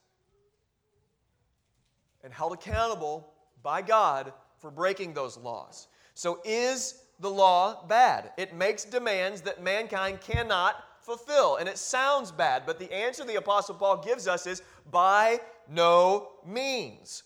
and 2.25 2.33
held 2.33 2.55
accountable 2.55 3.33
by 3.63 3.81
God 3.81 4.33
for 4.59 4.73
breaking 4.73 5.15
those 5.15 5.37
laws. 5.37 5.87
So, 6.15 6.41
is 6.45 7.05
the 7.21 7.31
law 7.31 7.87
bad? 7.87 8.33
It 8.39 8.57
makes 8.57 8.85
demands 8.85 9.43
that 9.43 9.63
mankind 9.63 10.21
cannot 10.21 10.75
fulfill. 11.09 11.57
And 11.57 11.69
it 11.69 11.79
sounds 11.79 12.31
bad, 12.31 12.65
but 12.67 12.79
the 12.79 12.93
answer 12.93 13.25
the 13.25 13.37
Apostle 13.37 13.75
Paul 13.75 13.97
gives 13.97 14.29
us 14.29 14.47
is 14.47 14.63
by 14.91 15.41
no 15.69 16.29
means. 16.47 17.23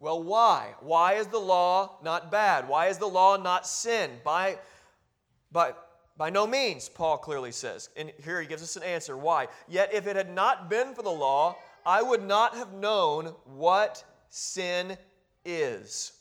Well, 0.00 0.22
why? 0.22 0.74
Why 0.80 1.14
is 1.14 1.26
the 1.26 1.38
law 1.38 1.98
not 2.02 2.30
bad? 2.30 2.66
Why 2.68 2.86
is 2.86 2.98
the 2.98 3.06
law 3.06 3.36
not 3.36 3.66
sin? 3.66 4.10
By, 4.24 4.58
by, 5.52 5.74
by 6.16 6.30
no 6.30 6.46
means, 6.46 6.88
Paul 6.88 7.18
clearly 7.18 7.52
says. 7.52 7.90
And 7.96 8.12
here 8.24 8.40
he 8.40 8.46
gives 8.46 8.62
us 8.62 8.76
an 8.76 8.84
answer. 8.84 9.16
Why? 9.16 9.48
Yet 9.68 9.92
if 9.92 10.06
it 10.06 10.16
had 10.16 10.34
not 10.34 10.70
been 10.70 10.94
for 10.94 11.02
the 11.02 11.10
law, 11.10 11.56
I 11.84 12.00
would 12.00 12.22
not 12.22 12.56
have 12.56 12.72
known 12.72 13.34
what 13.44 14.02
sin 14.30 14.96
is. 15.44 16.12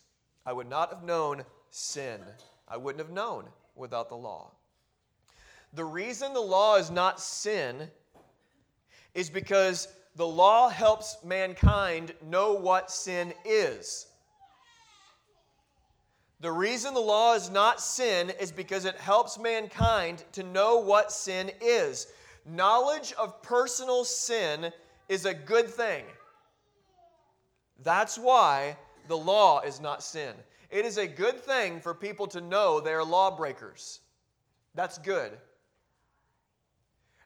I 0.46 0.53
would 0.53 0.70
not 0.70 0.91
have 0.91 1.03
known 1.03 1.44
sin. 1.70 2.20
I 2.67 2.77
wouldn't 2.77 3.06
have 3.06 3.13
known 3.13 3.46
without 3.75 4.10
the 4.10 4.15
law. 4.15 4.51
The 5.74 5.86
reason 5.86 6.33
the 6.33 6.39
law 6.39 6.75
is 6.75 6.89
not 6.89 7.19
sin 7.19 7.89
is 9.13 9.29
because 9.29 9.88
the 10.15 10.27
law 10.27 10.69
helps 10.69 11.17
mankind 11.24 12.13
know 12.25 12.53
what 12.53 12.89
sin 12.89 13.33
is. 13.45 14.07
The 16.39 16.51
reason 16.51 16.93
the 16.93 17.00
law 17.00 17.33
is 17.33 17.50
not 17.50 17.81
sin 17.81 18.31
is 18.39 18.51
because 18.51 18.86
it 18.86 18.95
helps 18.95 19.39
mankind 19.39 20.24
to 20.33 20.43
know 20.43 20.77
what 20.77 21.12
sin 21.12 21.51
is. 21.62 22.07
Knowledge 22.45 23.13
of 23.13 23.41
personal 23.41 24.05
sin 24.05 24.71
is 25.09 25.25
a 25.25 25.33
good 25.33 25.67
thing. 25.67 26.03
That's 27.83 28.17
why 28.17 28.77
the 29.07 29.17
law 29.17 29.62
is 29.62 29.81
not 29.81 30.03
sin. 30.03 30.33
It 30.69 30.86
is 30.86 30.97
a 30.97 31.07
good 31.07 31.39
thing 31.39 31.79
for 31.79 31.93
people 31.93 32.27
to 32.27 32.41
know 32.41 32.79
they 32.79 32.93
are 32.93 33.03
lawbreakers. 33.03 34.01
That's 34.75 34.97
good. 34.97 35.31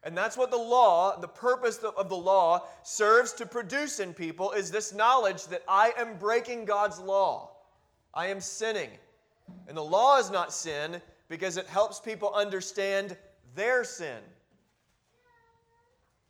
And 0.03 0.17
that's 0.17 0.35
what 0.35 0.49
the 0.49 0.57
law, 0.57 1.19
the 1.19 1.27
purpose 1.27 1.77
of 1.77 2.09
the 2.09 2.17
law, 2.17 2.65
serves 2.81 3.33
to 3.33 3.45
produce 3.45 3.99
in 3.99 4.13
people 4.13 4.51
is 4.51 4.71
this 4.71 4.93
knowledge 4.93 5.45
that 5.47 5.63
I 5.67 5.93
am 5.97 6.17
breaking 6.17 6.65
God's 6.65 6.99
law. 6.99 7.51
I 8.13 8.27
am 8.27 8.41
sinning. 8.41 8.89
And 9.67 9.77
the 9.77 9.83
law 9.83 10.17
is 10.17 10.31
not 10.31 10.53
sin 10.53 11.01
because 11.29 11.57
it 11.57 11.67
helps 11.67 11.99
people 11.99 12.33
understand 12.33 13.15
their 13.55 13.83
sin. 13.83 14.17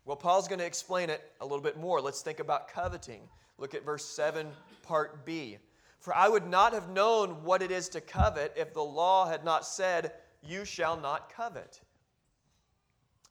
Well, 0.03 0.17
Paul's 0.17 0.47
going 0.47 0.59
to 0.59 0.65
explain 0.65 1.09
it 1.09 1.21
a 1.39 1.45
little 1.45 1.61
bit 1.61 1.77
more. 1.77 2.01
Let's 2.01 2.21
think 2.21 2.39
about 2.39 2.67
coveting. 2.67 3.21
Look 3.57 3.73
at 3.73 3.85
verse 3.85 4.03
7, 4.05 4.47
part 4.83 5.25
B. 5.25 5.57
For 5.99 6.15
I 6.15 6.27
would 6.27 6.47
not 6.47 6.73
have 6.73 6.89
known 6.89 7.43
what 7.43 7.61
it 7.61 7.71
is 7.71 7.87
to 7.89 8.01
covet 8.01 8.53
if 8.57 8.73
the 8.73 8.83
law 8.83 9.29
had 9.29 9.45
not 9.45 9.65
said, 9.65 10.11
You 10.41 10.65
shall 10.65 10.99
not 10.99 11.31
covet. 11.31 11.79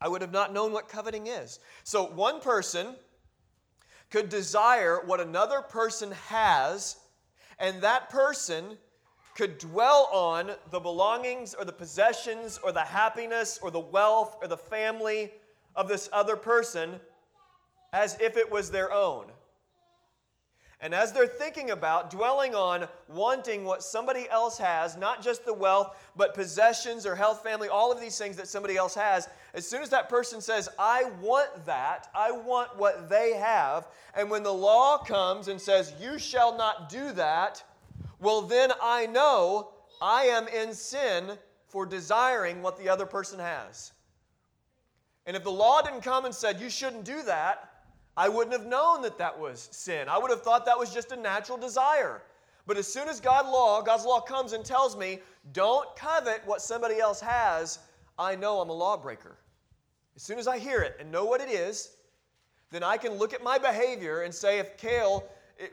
I 0.00 0.08
would 0.08 0.22
have 0.22 0.32
not 0.32 0.52
known 0.52 0.72
what 0.72 0.88
coveting 0.88 1.26
is. 1.26 1.58
So 1.84 2.04
one 2.04 2.40
person 2.40 2.96
could 4.10 4.28
desire 4.28 5.00
what 5.04 5.20
another 5.20 5.60
person 5.60 6.12
has, 6.28 6.96
and 7.58 7.82
that 7.82 8.10
person 8.10 8.78
could 9.34 9.58
dwell 9.58 10.08
on 10.12 10.52
the 10.70 10.80
belongings 10.80 11.54
or 11.54 11.64
the 11.64 11.72
possessions 11.72 12.58
or 12.62 12.72
the 12.72 12.80
happiness 12.80 13.58
or 13.62 13.70
the 13.70 13.80
wealth 13.80 14.36
or 14.42 14.48
the 14.48 14.56
family 14.56 15.32
of 15.76 15.88
this 15.88 16.08
other 16.12 16.36
person 16.36 17.00
as 17.92 18.16
if 18.20 18.36
it 18.36 18.50
was 18.50 18.70
their 18.70 18.92
own. 18.92 19.26
And 20.82 20.94
as 20.94 21.12
they're 21.12 21.26
thinking 21.26 21.72
about 21.72 22.10
dwelling 22.10 22.54
on 22.54 22.88
wanting 23.06 23.64
what 23.64 23.82
somebody 23.82 24.26
else 24.30 24.56
has, 24.56 24.96
not 24.96 25.22
just 25.22 25.44
the 25.44 25.52
wealth, 25.52 25.94
but 26.16 26.32
possessions 26.32 27.04
or 27.04 27.14
health, 27.14 27.42
family, 27.42 27.68
all 27.68 27.92
of 27.92 28.00
these 28.00 28.16
things 28.16 28.36
that 28.36 28.48
somebody 28.48 28.78
else 28.78 28.94
has, 28.94 29.28
as 29.52 29.68
soon 29.68 29.82
as 29.82 29.90
that 29.90 30.08
person 30.08 30.40
says, 30.40 30.70
I 30.78 31.04
want 31.20 31.66
that, 31.66 32.08
I 32.14 32.30
want 32.30 32.78
what 32.78 33.10
they 33.10 33.34
have, 33.34 33.88
and 34.14 34.30
when 34.30 34.42
the 34.42 34.54
law 34.54 34.96
comes 34.96 35.48
and 35.48 35.60
says, 35.60 35.92
You 36.00 36.18
shall 36.18 36.56
not 36.56 36.88
do 36.88 37.12
that, 37.12 37.62
well, 38.18 38.40
then 38.40 38.72
I 38.82 39.04
know 39.04 39.72
I 40.00 40.24
am 40.24 40.48
in 40.48 40.72
sin 40.72 41.36
for 41.68 41.84
desiring 41.84 42.62
what 42.62 42.78
the 42.78 42.88
other 42.88 43.06
person 43.06 43.38
has. 43.38 43.92
And 45.26 45.36
if 45.36 45.44
the 45.44 45.50
law 45.50 45.82
didn't 45.82 46.02
come 46.02 46.24
and 46.24 46.34
said, 46.34 46.58
You 46.58 46.70
shouldn't 46.70 47.04
do 47.04 47.22
that, 47.24 47.69
I 48.20 48.28
wouldn't 48.28 48.52
have 48.52 48.66
known 48.66 49.00
that 49.00 49.16
that 49.16 49.40
was 49.40 49.70
sin. 49.72 50.06
I 50.06 50.18
would 50.18 50.30
have 50.30 50.42
thought 50.42 50.66
that 50.66 50.78
was 50.78 50.92
just 50.92 51.10
a 51.10 51.16
natural 51.16 51.56
desire. 51.56 52.20
But 52.66 52.76
as 52.76 52.86
soon 52.86 53.08
as 53.08 53.18
God 53.18 53.46
law, 53.46 53.80
God's 53.80 54.04
law 54.04 54.20
comes 54.20 54.52
and 54.52 54.62
tells 54.62 54.94
me, 54.94 55.20
don't 55.54 55.88
covet 55.96 56.42
what 56.44 56.60
somebody 56.60 57.00
else 57.00 57.22
has, 57.22 57.78
I 58.18 58.36
know 58.36 58.60
I'm 58.60 58.68
a 58.68 58.74
lawbreaker. 58.74 59.38
As 60.16 60.22
soon 60.22 60.38
as 60.38 60.46
I 60.46 60.58
hear 60.58 60.82
it 60.82 60.96
and 61.00 61.10
know 61.10 61.24
what 61.24 61.40
it 61.40 61.48
is, 61.48 61.96
then 62.70 62.82
I 62.82 62.98
can 62.98 63.14
look 63.14 63.32
at 63.32 63.42
my 63.42 63.56
behavior 63.56 64.20
and 64.20 64.34
say, 64.34 64.58
if 64.58 64.76
Kale 64.76 65.24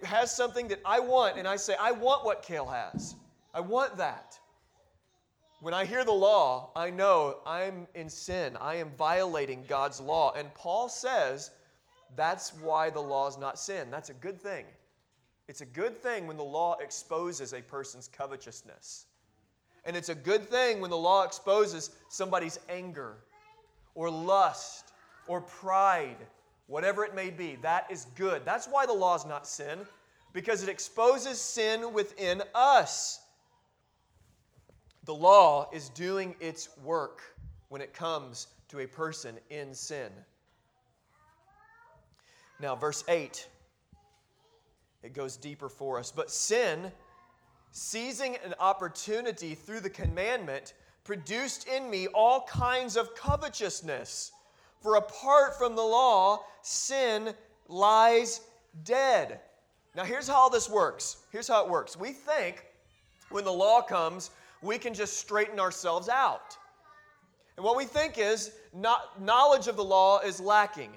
has 0.04 0.34
something 0.34 0.70
that 0.70 0.80
I 0.86 1.02
want, 1.02 1.38
and 1.38 1.50
I 1.50 1.58
say, 1.58 1.76
I 1.78 1.92
want 1.92 2.24
what 2.24 2.44
Kale 2.44 2.68
has, 2.68 3.16
I 3.54 3.60
want 3.60 3.98
that. 3.98 4.40
When 5.60 5.74
I 5.74 5.84
hear 5.84 6.06
the 6.06 6.14
law, 6.14 6.72
I 6.78 6.92
know 6.92 7.40
I'm 7.46 7.88
in 7.94 8.10
sin. 8.10 8.56
I 8.62 8.76
am 8.76 8.92
violating 8.98 9.66
God's 9.68 10.00
law. 10.00 10.32
And 10.32 10.54
Paul 10.54 10.88
says, 10.88 11.52
that's 12.16 12.54
why 12.56 12.90
the 12.90 13.00
law 13.00 13.28
is 13.28 13.38
not 13.38 13.60
sin. 13.60 13.90
That's 13.92 14.10
a 14.10 14.14
good 14.14 14.42
thing. 14.42 14.66
It's 15.48 15.62
a 15.62 15.66
good 15.66 15.98
thing 15.98 16.28
when 16.28 16.38
the 16.38 16.44
law 16.44 16.76
exposes 16.80 17.54
a 17.54 17.62
person's 17.62 18.08
covetousness. 18.08 19.06
And 19.86 19.96
it's 19.96 20.10
a 20.10 20.16
good 20.16 20.50
thing 20.50 20.82
when 20.82 20.90
the 20.90 20.98
law 20.98 21.24
exposes 21.24 21.92
somebody's 22.10 22.60
anger 22.68 23.16
or 23.96 24.10
lust 24.10 24.92
or 25.28 25.42
pride, 25.42 26.18
whatever 26.68 27.06
it 27.06 27.16
may 27.16 27.30
be. 27.30 27.58
That 27.62 27.90
is 27.90 28.08
good. 28.16 28.44
That's 28.44 28.68
why 28.68 28.86
the 28.86 28.94
law 28.94 29.16
is 29.16 29.26
not 29.26 29.48
sin, 29.48 29.80
because 30.34 30.62
it 30.64 30.70
exposes 30.70 31.40
sin 31.40 31.94
within 31.94 32.44
us. 32.54 33.22
The 35.06 35.16
law 35.16 35.70
is 35.72 35.88
doing 35.90 36.36
its 36.42 36.68
work 36.84 37.22
when 37.70 37.82
it 37.82 37.94
comes 37.94 38.48
to 38.68 38.80
a 38.80 38.88
person 38.88 39.38
in 39.50 39.74
sin. 39.74 40.12
Now, 42.60 42.76
verse 42.76 43.04
8, 43.08 43.48
it 45.04 45.14
goes 45.14 45.38
deeper 45.38 45.70
for 45.70 46.00
us. 46.00 46.12
But 46.12 46.32
sin, 46.32 46.92
seizing 47.72 48.38
an 48.44 48.56
opportunity 48.60 49.54
through 49.54 49.82
the 49.82 49.90
commandment, 49.90 50.74
produced 51.04 51.68
in 51.68 51.90
me 51.90 52.08
all 52.08 52.42
kinds 52.42 52.98
of 52.98 53.16
covetousness. 53.16 54.32
For 54.82 54.96
apart 54.96 55.58
from 55.58 55.76
the 55.76 55.84
law, 55.84 56.44
sin 56.62 57.34
lies 57.68 58.42
dead. 58.84 59.40
Now, 59.96 60.04
here's 60.04 60.28
how 60.28 60.50
this 60.50 60.70
works. 60.70 61.18
Here's 61.32 61.48
how 61.48 61.64
it 61.64 61.70
works. 61.70 61.98
We 61.98 62.12
think 62.12 62.66
when 63.30 63.44
the 63.44 63.54
law 63.54 63.82
comes, 63.82 64.32
we 64.62 64.78
can 64.78 64.94
just 64.94 65.18
straighten 65.18 65.60
ourselves 65.60 66.10
out. 66.10 66.58
And 67.56 67.64
what 67.64 67.76
we 67.76 67.86
think 67.86 68.18
is 68.18 68.52
not, 68.74 69.22
knowledge 69.22 69.68
of 69.68 69.76
the 69.76 69.84
law 69.84 70.20
is 70.20 70.40
lacking. 70.40 70.92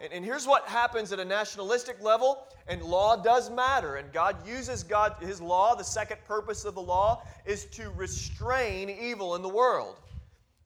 And, 0.00 0.12
and 0.12 0.24
here's 0.24 0.46
what 0.46 0.66
happens 0.68 1.12
at 1.12 1.18
a 1.18 1.24
nationalistic 1.24 2.02
level, 2.02 2.46
and 2.66 2.82
law 2.82 3.16
does 3.16 3.50
matter. 3.50 3.96
And 3.96 4.12
God 4.12 4.46
uses 4.46 4.82
God, 4.82 5.16
His 5.20 5.40
law, 5.40 5.74
the 5.74 5.84
second 5.84 6.18
purpose 6.26 6.64
of 6.64 6.74
the 6.74 6.82
law 6.82 7.22
is 7.44 7.64
to 7.66 7.90
restrain 7.90 8.90
evil 8.90 9.34
in 9.34 9.42
the 9.42 9.48
world. 9.48 9.96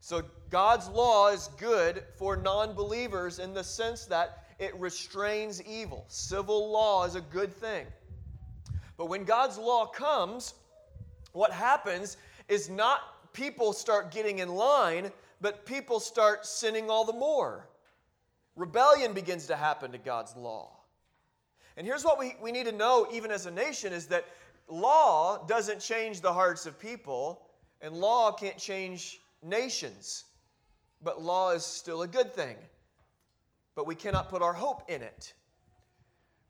So 0.00 0.22
God's 0.50 0.88
law 0.88 1.28
is 1.28 1.48
good 1.58 2.02
for 2.16 2.36
non 2.36 2.74
believers 2.74 3.38
in 3.38 3.54
the 3.54 3.64
sense 3.64 4.04
that 4.06 4.44
it 4.58 4.74
restrains 4.78 5.62
evil. 5.62 6.04
Civil 6.08 6.70
law 6.70 7.04
is 7.04 7.14
a 7.14 7.20
good 7.20 7.52
thing. 7.52 7.86
But 8.96 9.06
when 9.06 9.24
God's 9.24 9.58
law 9.58 9.86
comes, 9.86 10.54
what 11.32 11.52
happens 11.52 12.16
is 12.48 12.68
not 12.68 13.32
people 13.32 13.72
start 13.72 14.10
getting 14.10 14.40
in 14.40 14.48
line, 14.48 15.10
but 15.40 15.64
people 15.64 15.98
start 16.00 16.46
sinning 16.46 16.90
all 16.90 17.04
the 17.04 17.12
more. 17.12 17.66
Rebellion 18.56 19.12
begins 19.12 19.46
to 19.46 19.56
happen 19.56 19.92
to 19.92 19.98
God's 19.98 20.36
law. 20.36 20.70
And 21.76 21.86
here's 21.86 22.04
what 22.04 22.18
we, 22.18 22.36
we 22.42 22.52
need 22.52 22.66
to 22.66 22.72
know, 22.72 23.06
even 23.12 23.30
as 23.30 23.46
a 23.46 23.50
nation, 23.50 23.92
is 23.92 24.06
that 24.08 24.26
law 24.68 25.44
doesn't 25.46 25.80
change 25.80 26.20
the 26.20 26.32
hearts 26.32 26.66
of 26.66 26.78
people, 26.78 27.46
and 27.80 27.94
law 27.94 28.32
can't 28.32 28.58
change 28.58 29.20
nations. 29.42 30.24
But 31.02 31.22
law 31.22 31.50
is 31.50 31.64
still 31.64 32.02
a 32.02 32.08
good 32.08 32.34
thing. 32.34 32.56
But 33.74 33.86
we 33.86 33.94
cannot 33.94 34.28
put 34.28 34.42
our 34.42 34.52
hope 34.52 34.82
in 34.88 35.02
it. 35.02 35.32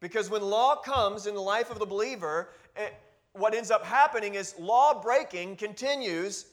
Because 0.00 0.28
when 0.28 0.42
law 0.42 0.76
comes 0.76 1.26
in 1.26 1.34
the 1.34 1.40
life 1.40 1.70
of 1.70 1.78
the 1.78 1.86
believer, 1.86 2.48
it, 2.76 2.92
what 3.34 3.54
ends 3.54 3.70
up 3.70 3.84
happening 3.84 4.34
is 4.34 4.54
law 4.58 5.00
breaking 5.00 5.56
continues, 5.56 6.46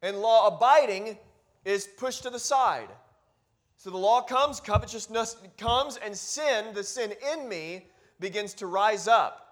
and 0.00 0.16
law 0.20 0.46
abiding 0.46 1.18
is 1.66 1.86
pushed 1.98 2.22
to 2.22 2.30
the 2.30 2.38
side. 2.38 2.88
So 3.78 3.90
the 3.90 3.96
law 3.96 4.22
comes, 4.22 4.58
covetousness 4.58 5.36
comes, 5.56 5.96
and 5.98 6.16
sin, 6.16 6.74
the 6.74 6.82
sin 6.82 7.14
in 7.32 7.48
me, 7.48 7.86
begins 8.18 8.52
to 8.54 8.66
rise 8.66 9.06
up. 9.06 9.44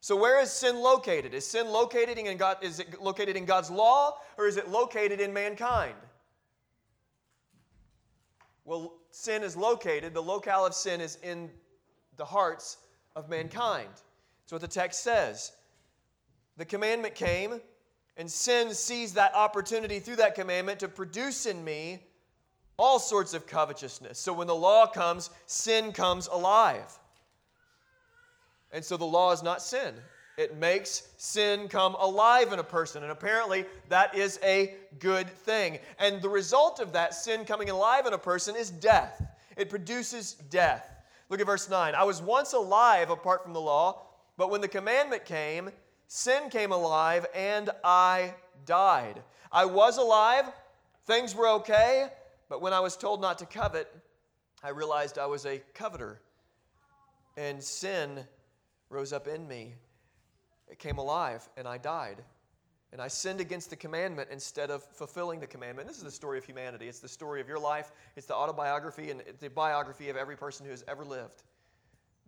So 0.00 0.16
where 0.16 0.40
is 0.40 0.50
sin 0.50 0.80
located? 0.80 1.32
Is 1.32 1.46
sin 1.46 1.68
located 1.68 2.18
in 2.18 2.36
God, 2.36 2.56
is 2.60 2.80
it 2.80 3.00
located 3.00 3.36
in 3.36 3.44
God's 3.44 3.70
law 3.70 4.18
or 4.36 4.48
is 4.48 4.56
it 4.56 4.68
located 4.68 5.20
in 5.20 5.32
mankind? 5.32 5.94
Well, 8.64 8.94
sin 9.12 9.44
is 9.44 9.56
located, 9.56 10.12
the 10.12 10.20
locale 10.20 10.66
of 10.66 10.74
sin 10.74 11.00
is 11.00 11.18
in 11.22 11.48
the 12.16 12.24
hearts 12.24 12.78
of 13.14 13.28
mankind. 13.28 13.90
That's 14.42 14.52
what 14.52 14.60
the 14.60 14.66
text 14.66 15.04
says. 15.04 15.52
The 16.56 16.64
commandment 16.64 17.14
came, 17.14 17.60
and 18.16 18.28
sin 18.28 18.74
seized 18.74 19.14
that 19.14 19.36
opportunity 19.36 20.00
through 20.00 20.16
that 20.16 20.34
commandment 20.34 20.80
to 20.80 20.88
produce 20.88 21.46
in 21.46 21.64
me 21.64 22.00
all 22.82 22.98
sorts 22.98 23.32
of 23.32 23.46
covetousness. 23.46 24.18
So 24.18 24.32
when 24.32 24.48
the 24.48 24.54
law 24.56 24.88
comes, 24.88 25.30
sin 25.46 25.92
comes 25.92 26.26
alive. 26.26 26.98
And 28.72 28.84
so 28.84 28.96
the 28.96 29.04
law 29.04 29.30
is 29.30 29.40
not 29.40 29.62
sin. 29.62 29.94
It 30.36 30.56
makes 30.56 31.06
sin 31.16 31.68
come 31.68 31.94
alive 31.94 32.52
in 32.52 32.58
a 32.58 32.64
person. 32.64 33.04
And 33.04 33.12
apparently, 33.12 33.66
that 33.88 34.16
is 34.16 34.40
a 34.42 34.74
good 34.98 35.28
thing. 35.30 35.78
And 36.00 36.20
the 36.20 36.28
result 36.28 36.80
of 36.80 36.92
that 36.94 37.14
sin 37.14 37.44
coming 37.44 37.70
alive 37.70 38.06
in 38.06 38.14
a 38.14 38.18
person 38.18 38.56
is 38.56 38.70
death. 38.70 39.22
It 39.56 39.70
produces 39.70 40.32
death. 40.50 40.90
Look 41.28 41.38
at 41.38 41.46
verse 41.46 41.70
9. 41.70 41.94
I 41.94 42.02
was 42.02 42.20
once 42.20 42.52
alive 42.52 43.10
apart 43.10 43.44
from 43.44 43.52
the 43.52 43.60
law, 43.60 44.02
but 44.36 44.50
when 44.50 44.60
the 44.60 44.66
commandment 44.66 45.24
came, 45.24 45.70
sin 46.08 46.50
came 46.50 46.72
alive 46.72 47.26
and 47.32 47.70
I 47.84 48.34
died. 48.66 49.22
I 49.52 49.66
was 49.66 49.98
alive, 49.98 50.46
things 51.06 51.36
were 51.36 51.48
okay, 51.48 52.08
but 52.52 52.60
when 52.60 52.74
I 52.74 52.80
was 52.80 52.98
told 52.98 53.22
not 53.22 53.38
to 53.38 53.46
covet, 53.46 53.90
I 54.62 54.68
realized 54.68 55.16
I 55.16 55.24
was 55.24 55.46
a 55.46 55.62
coveter. 55.72 56.20
And 57.38 57.64
sin 57.64 58.26
rose 58.90 59.14
up 59.14 59.26
in 59.26 59.48
me 59.48 59.76
it 60.68 60.78
came 60.78 60.98
alive, 60.98 61.48
and 61.56 61.66
I 61.66 61.78
died. 61.78 62.22
And 62.92 63.00
I 63.00 63.08
sinned 63.08 63.40
against 63.40 63.70
the 63.70 63.76
commandment 63.76 64.28
instead 64.30 64.70
of 64.70 64.84
fulfilling 64.84 65.40
the 65.40 65.46
commandment. 65.46 65.88
This 65.88 65.96
is 65.96 66.02
the 66.02 66.10
story 66.10 66.36
of 66.36 66.44
humanity. 66.44 66.88
It's 66.88 67.00
the 67.00 67.08
story 67.08 67.40
of 67.40 67.48
your 67.48 67.58
life. 67.58 67.90
It's 68.16 68.26
the 68.26 68.34
autobiography 68.34 69.10
and 69.10 69.22
the 69.40 69.48
biography 69.48 70.10
of 70.10 70.18
every 70.18 70.36
person 70.36 70.66
who 70.66 70.72
has 70.72 70.84
ever 70.86 71.06
lived. 71.06 71.44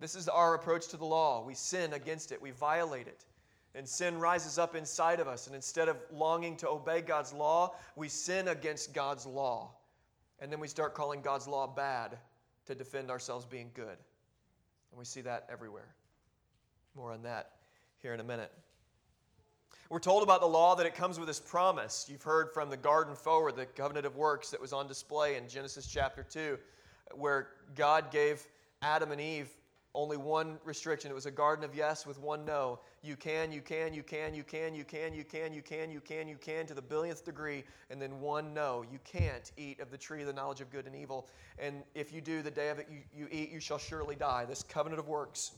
This 0.01 0.15
is 0.15 0.27
our 0.27 0.55
approach 0.55 0.89
to 0.89 0.97
the 0.97 1.05
law. 1.05 1.45
We 1.45 1.53
sin 1.53 1.93
against 1.93 2.33
it, 2.33 2.41
we 2.41 2.51
violate 2.51 3.09
it. 3.09 3.27
And 3.75 3.87
sin 3.87 4.19
rises 4.19 4.59
up 4.59 4.75
inside 4.75 5.21
of 5.21 5.29
us. 5.29 5.49
And 5.49 5.55
instead 5.55 5.91
of 5.91 5.99
longing 6.11 6.57
to 6.57 6.71
obey 6.71 7.03
God's 7.03 7.35
law, 7.35 7.75
we 7.95 8.09
sin 8.09 8.49
against 8.49 8.95
God's 8.95 9.27
law. 9.27 9.75
And 10.45 10.53
then 10.53 10.61
we 10.61 10.69
start 10.69 10.93
calling 10.93 11.23
God's 11.23 11.49
law 11.49 11.67
bad 11.67 12.19
to 12.67 12.75
defend 12.75 13.11
ourselves 13.11 13.47
being 13.47 13.71
good. 13.73 13.97
And 14.91 14.99
we 14.99 15.07
see 15.07 15.23
that 15.23 15.49
everywhere. 15.51 15.95
More 16.95 17.13
on 17.13 17.23
that 17.23 17.53
here 18.03 18.13
in 18.13 18.21
a 18.21 18.25
minute. 18.25 18.53
We're 19.89 20.01
told 20.01 20.23
about 20.23 20.43
the 20.43 20.47
law 20.47 20.75
that 20.75 20.85
it 20.85 20.95
comes 20.95 21.19
with 21.19 21.29
this 21.29 21.41
promise. 21.41 22.09
You've 22.11 22.23
heard 22.23 22.53
from 22.53 22.69
the 22.69 22.77
garden 22.77 23.15
forward, 23.15 23.57
the 23.57 23.65
covenant 23.65 24.05
of 24.05 24.17
works 24.17 24.51
that 24.51 24.61
was 24.61 24.75
on 24.75 24.87
display 24.87 25.39
in 25.39 25.49
Genesis 25.49 25.87
chapter 25.87 26.23
2, 26.23 26.59
where 27.15 27.49
God 27.75 28.11
gave 28.11 28.47
Adam 28.83 29.13
and 29.13 29.23
Eve 29.23 29.49
only 29.95 30.17
one 30.17 30.59
restriction. 30.65 31.11
It 31.11 31.15
was 31.15 31.27
a 31.27 31.31
garden 31.31 31.65
of 31.65 31.75
yes 31.75 32.07
with 32.07 32.19
one 32.19 32.45
no. 32.45 32.81
You 33.03 33.17
can, 33.17 33.53
you 33.53 33.61
can, 33.61 33.95
you 33.95 34.03
can, 34.03 34.35
you 34.35 34.43
can, 34.43 34.75
you 34.75 34.85
can, 34.85 35.15
you 35.15 35.25
can, 35.25 35.53
you 35.53 35.63
can, 35.63 35.91
you 35.91 36.01
can, 36.01 36.29
you 36.29 36.37
can 36.37 36.67
to 36.67 36.75
the 36.75 36.83
billionth 36.83 37.25
degree, 37.25 37.65
and 37.91 38.03
then 38.03 38.21
one 38.21 38.53
no. 38.53 38.85
You 38.91 38.99
can't 39.05 39.53
eat 39.57 39.81
of 39.81 39.91
the 39.91 39.99
tree 39.99 40.23
of 40.23 40.27
the 40.27 40.33
knowledge 40.33 40.61
of 40.61 40.71
good 40.71 40.87
and 40.87 40.97
evil. 40.97 41.29
And 41.59 41.83
if 41.95 42.13
you 42.13 42.21
do, 42.21 42.43
the 42.43 42.51
day 42.51 42.71
of 42.71 42.79
it 42.79 42.89
you, 42.91 43.01
you 43.15 43.29
eat, 43.31 43.51
you 43.51 43.61
shall 43.61 43.79
surely 43.79 44.17
die. 44.17 44.45
This 44.45 44.63
covenant 44.63 44.99
of 44.99 45.09
works. 45.09 45.53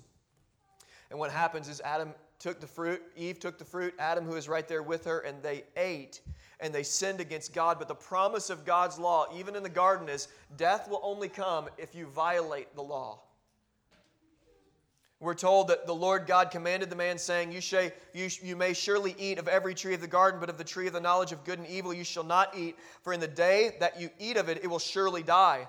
And 1.11 1.19
what 1.19 1.31
happens 1.31 1.69
is 1.69 1.81
Adam 1.81 2.13
took 2.39 2.61
the 2.61 2.67
fruit, 2.67 3.01
Eve 3.17 3.39
took 3.39 3.59
the 3.59 3.65
fruit, 3.65 3.95
Adam, 3.99 4.25
who 4.25 4.35
was 4.35 4.49
right 4.49 4.69
there 4.69 4.83
with 4.83 5.05
her, 5.05 5.21
and 5.21 5.43
they 5.43 5.65
ate 5.77 6.21
and 6.61 6.75
they 6.75 6.83
sinned 6.83 7.21
against 7.21 7.53
God. 7.53 7.79
But 7.79 7.89
the 7.89 7.95
promise 7.95 8.51
of 8.51 8.65
God's 8.65 8.99
law, 8.99 9.27
even 9.35 9.57
in 9.57 9.63
the 9.63 9.69
garden, 9.69 10.09
is 10.09 10.29
death 10.57 10.89
will 10.89 11.01
only 11.03 11.29
come 11.29 11.69
if 11.79 11.95
you 11.95 12.07
violate 12.07 12.75
the 12.75 12.83
law. 12.83 13.21
We're 15.19 15.35
told 15.35 15.69
that 15.69 15.87
the 15.87 15.95
Lord 15.95 16.27
God 16.27 16.51
commanded 16.51 16.91
the 16.91 16.97
man, 16.97 17.17
saying, 17.17 17.51
you, 17.51 17.63
shall, 17.63 17.91
you, 18.13 18.29
you 18.43 18.55
may 18.55 18.75
surely 18.75 19.17
eat 19.19 19.39
of 19.39 19.49
every 19.49 19.75
tree 19.75 19.95
of 19.95 20.03
the 20.03 20.07
garden, 20.07 20.41
but 20.41 20.51
of 20.51 20.59
the 20.59 20.65
tree 20.65 20.87
of 20.87 20.93
the 20.93 21.01
knowledge 21.01 21.33
of 21.33 21.43
good 21.45 21.59
and 21.59 21.67
evil 21.69 21.95
you 21.95 22.05
shall 22.05 22.25
not 22.25 22.57
eat, 22.57 22.77
for 23.03 23.15
in 23.15 23.21
the 23.21 23.27
day 23.27 23.77
that 23.81 23.99
you 23.99 24.11
eat 24.19 24.37
of 24.37 24.51
it, 24.51 24.61
it 24.63 24.67
will 24.67 24.79
surely 24.79 25.23
die. 25.23 25.67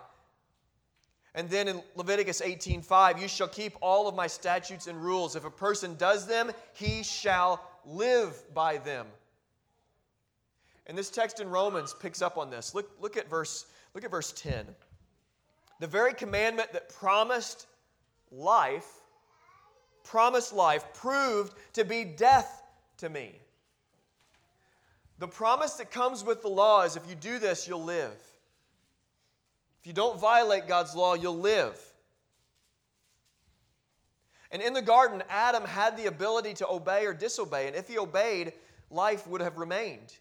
And 1.33 1.49
then 1.49 1.67
in 1.67 1.83
Leviticus 1.95 2.41
18:5, 2.41 3.21
you 3.21 3.27
shall 3.27 3.47
keep 3.47 3.77
all 3.79 4.07
of 4.07 4.15
my 4.15 4.25
statutes 4.25 4.87
and 4.87 5.01
rules. 5.01 5.35
If 5.35 5.45
a 5.45 5.51
person 5.51 5.95
does 5.95 6.25
them, 6.25 6.51
he 6.73 7.03
shall 7.03 7.61
live 7.85 8.41
by 8.53 8.77
them. 8.77 9.05
And 10.87 10.97
this 10.97 11.09
text 11.09 11.39
in 11.39 11.49
Romans 11.49 11.93
picks 11.93 12.21
up 12.21 12.37
on 12.37 12.49
this. 12.49 12.73
Look, 12.73 12.89
look, 12.99 13.17
at 13.17 13.29
verse, 13.29 13.67
look 13.93 14.03
at 14.03 14.09
verse 14.09 14.33
10. 14.35 14.65
The 15.79 15.87
very 15.87 16.13
commandment 16.13 16.73
that 16.73 16.89
promised 16.89 17.67
life, 18.31 18.89
promised 20.07 20.53
life, 20.53 20.83
proved 20.93 21.53
to 21.73 21.83
be 21.83 22.03
death 22.03 22.63
to 22.97 23.09
me. 23.09 23.39
The 25.19 25.27
promise 25.27 25.73
that 25.73 25.91
comes 25.91 26.23
with 26.23 26.41
the 26.41 26.47
law 26.47 26.83
is 26.83 26.95
if 26.95 27.07
you 27.09 27.15
do 27.15 27.39
this, 27.39 27.67
you'll 27.67 27.83
live. 27.83 28.15
If 29.81 29.87
you 29.87 29.93
don't 29.93 30.19
violate 30.19 30.67
God's 30.67 30.95
law, 30.95 31.13
you'll 31.15 31.37
live. 31.37 31.79
And 34.51 34.61
in 34.61 34.73
the 34.73 34.81
garden, 34.81 35.23
Adam 35.29 35.65
had 35.65 35.97
the 35.97 36.05
ability 36.05 36.53
to 36.55 36.67
obey 36.67 37.05
or 37.05 37.13
disobey. 37.13 37.67
And 37.67 37.75
if 37.75 37.87
he 37.87 37.97
obeyed, 37.97 38.53
life 38.89 39.27
would 39.27 39.41
have 39.41 39.57
remained. 39.57 40.15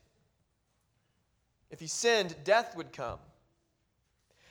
If 1.70 1.81
he 1.81 1.87
sinned, 1.87 2.35
death 2.44 2.77
would 2.77 2.92
come. 2.92 3.18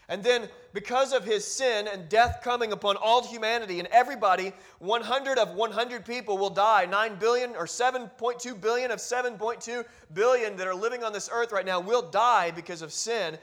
And 0.07 0.23
then, 0.23 0.47
because 0.73 1.13
of 1.13 1.23
his 1.23 1.45
sin 1.45 1.87
and 1.91 2.07
death 2.09 2.41
coming 2.43 2.71
upon 2.71 2.95
all 2.97 3.25
humanity 3.25 3.79
and 3.79 3.87
everybody, 3.91 4.53
100 4.79 5.39
of 5.39 5.55
100 5.55 6.05
people 6.05 6.37
will 6.37 6.51
die. 6.51 6.85
9 6.85 7.15
billion 7.15 7.55
or 7.55 7.65
7.2 7.65 8.61
billion 8.61 8.91
of 8.91 8.99
7.2 8.99 9.83
billion 10.13 10.55
that 10.57 10.67
are 10.67 10.75
living 10.75 11.03
on 11.03 11.11
this 11.11 11.29
earth 11.31 11.51
right 11.51 11.65
now 11.65 11.79
will 11.79 12.03
die 12.11 12.51
because 12.51 12.83
of 12.83 12.93
sin. 12.93 13.37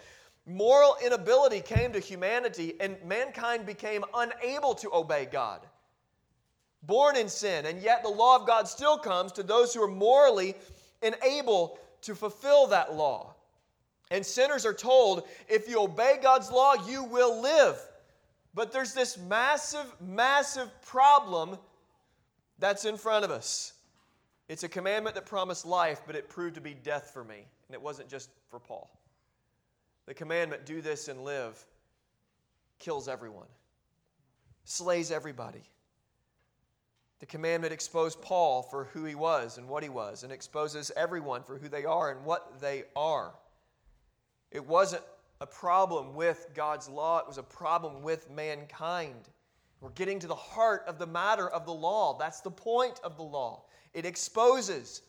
Moral 0.46 0.96
inability 1.04 1.60
came 1.60 1.92
to 1.92 2.00
humanity, 2.00 2.74
and 2.80 2.96
mankind 3.04 3.64
became 3.64 4.04
unable 4.14 4.74
to 4.74 4.92
obey 4.92 5.26
God. 5.30 5.60
Born 6.82 7.16
in 7.16 7.28
sin, 7.28 7.66
and 7.66 7.80
yet 7.80 8.02
the 8.02 8.08
law 8.08 8.36
of 8.36 8.46
God 8.46 8.66
still 8.66 8.98
comes 8.98 9.30
to 9.32 9.44
those 9.44 9.72
who 9.72 9.82
are 9.82 9.88
morally 9.88 10.56
unable 11.00 11.78
to 12.02 12.14
fulfill 12.16 12.66
that 12.68 12.94
law. 12.94 13.31
And 14.12 14.24
sinners 14.24 14.66
are 14.66 14.74
told, 14.74 15.26
if 15.48 15.70
you 15.70 15.80
obey 15.80 16.18
God's 16.22 16.52
law, 16.52 16.74
you 16.86 17.02
will 17.02 17.40
live. 17.40 17.80
But 18.52 18.70
there's 18.70 18.92
this 18.92 19.16
massive, 19.16 19.86
massive 20.00 20.68
problem 20.82 21.56
that's 22.58 22.84
in 22.84 22.98
front 22.98 23.24
of 23.24 23.30
us. 23.30 23.72
It's 24.50 24.64
a 24.64 24.68
commandment 24.68 25.14
that 25.14 25.24
promised 25.24 25.64
life, 25.64 26.02
but 26.06 26.14
it 26.14 26.28
proved 26.28 26.56
to 26.56 26.60
be 26.60 26.74
death 26.74 27.10
for 27.14 27.24
me. 27.24 27.46
And 27.68 27.74
it 27.74 27.80
wasn't 27.80 28.10
just 28.10 28.28
for 28.50 28.60
Paul. 28.60 28.90
The 30.04 30.12
commandment, 30.12 30.66
do 30.66 30.82
this 30.82 31.08
and 31.08 31.24
live, 31.24 31.64
kills 32.78 33.08
everyone, 33.08 33.46
slays 34.64 35.10
everybody. 35.10 35.62
The 37.20 37.26
commandment 37.26 37.72
exposed 37.72 38.20
Paul 38.20 38.62
for 38.62 38.84
who 38.92 39.06
he 39.06 39.14
was 39.14 39.56
and 39.56 39.68
what 39.68 39.82
he 39.82 39.88
was, 39.88 40.22
and 40.22 40.30
exposes 40.30 40.92
everyone 40.96 41.44
for 41.44 41.56
who 41.56 41.68
they 41.70 41.86
are 41.86 42.10
and 42.10 42.26
what 42.26 42.60
they 42.60 42.82
are. 42.94 43.32
It 44.52 44.66
wasn't 44.66 45.02
a 45.40 45.46
problem 45.46 46.14
with 46.14 46.48
God's 46.54 46.88
law, 46.88 47.18
it 47.18 47.26
was 47.26 47.38
a 47.38 47.42
problem 47.42 48.02
with 48.02 48.30
mankind. 48.30 49.28
We're 49.80 49.90
getting 49.90 50.20
to 50.20 50.28
the 50.28 50.34
heart 50.36 50.84
of 50.86 50.98
the 51.00 51.06
matter 51.08 51.48
of 51.48 51.66
the 51.66 51.72
law. 51.72 52.16
That's 52.16 52.40
the 52.40 52.52
point 52.52 53.00
of 53.02 53.16
the 53.16 53.24
law. 53.24 53.64
It 53.92 54.06
exposes 54.06 55.02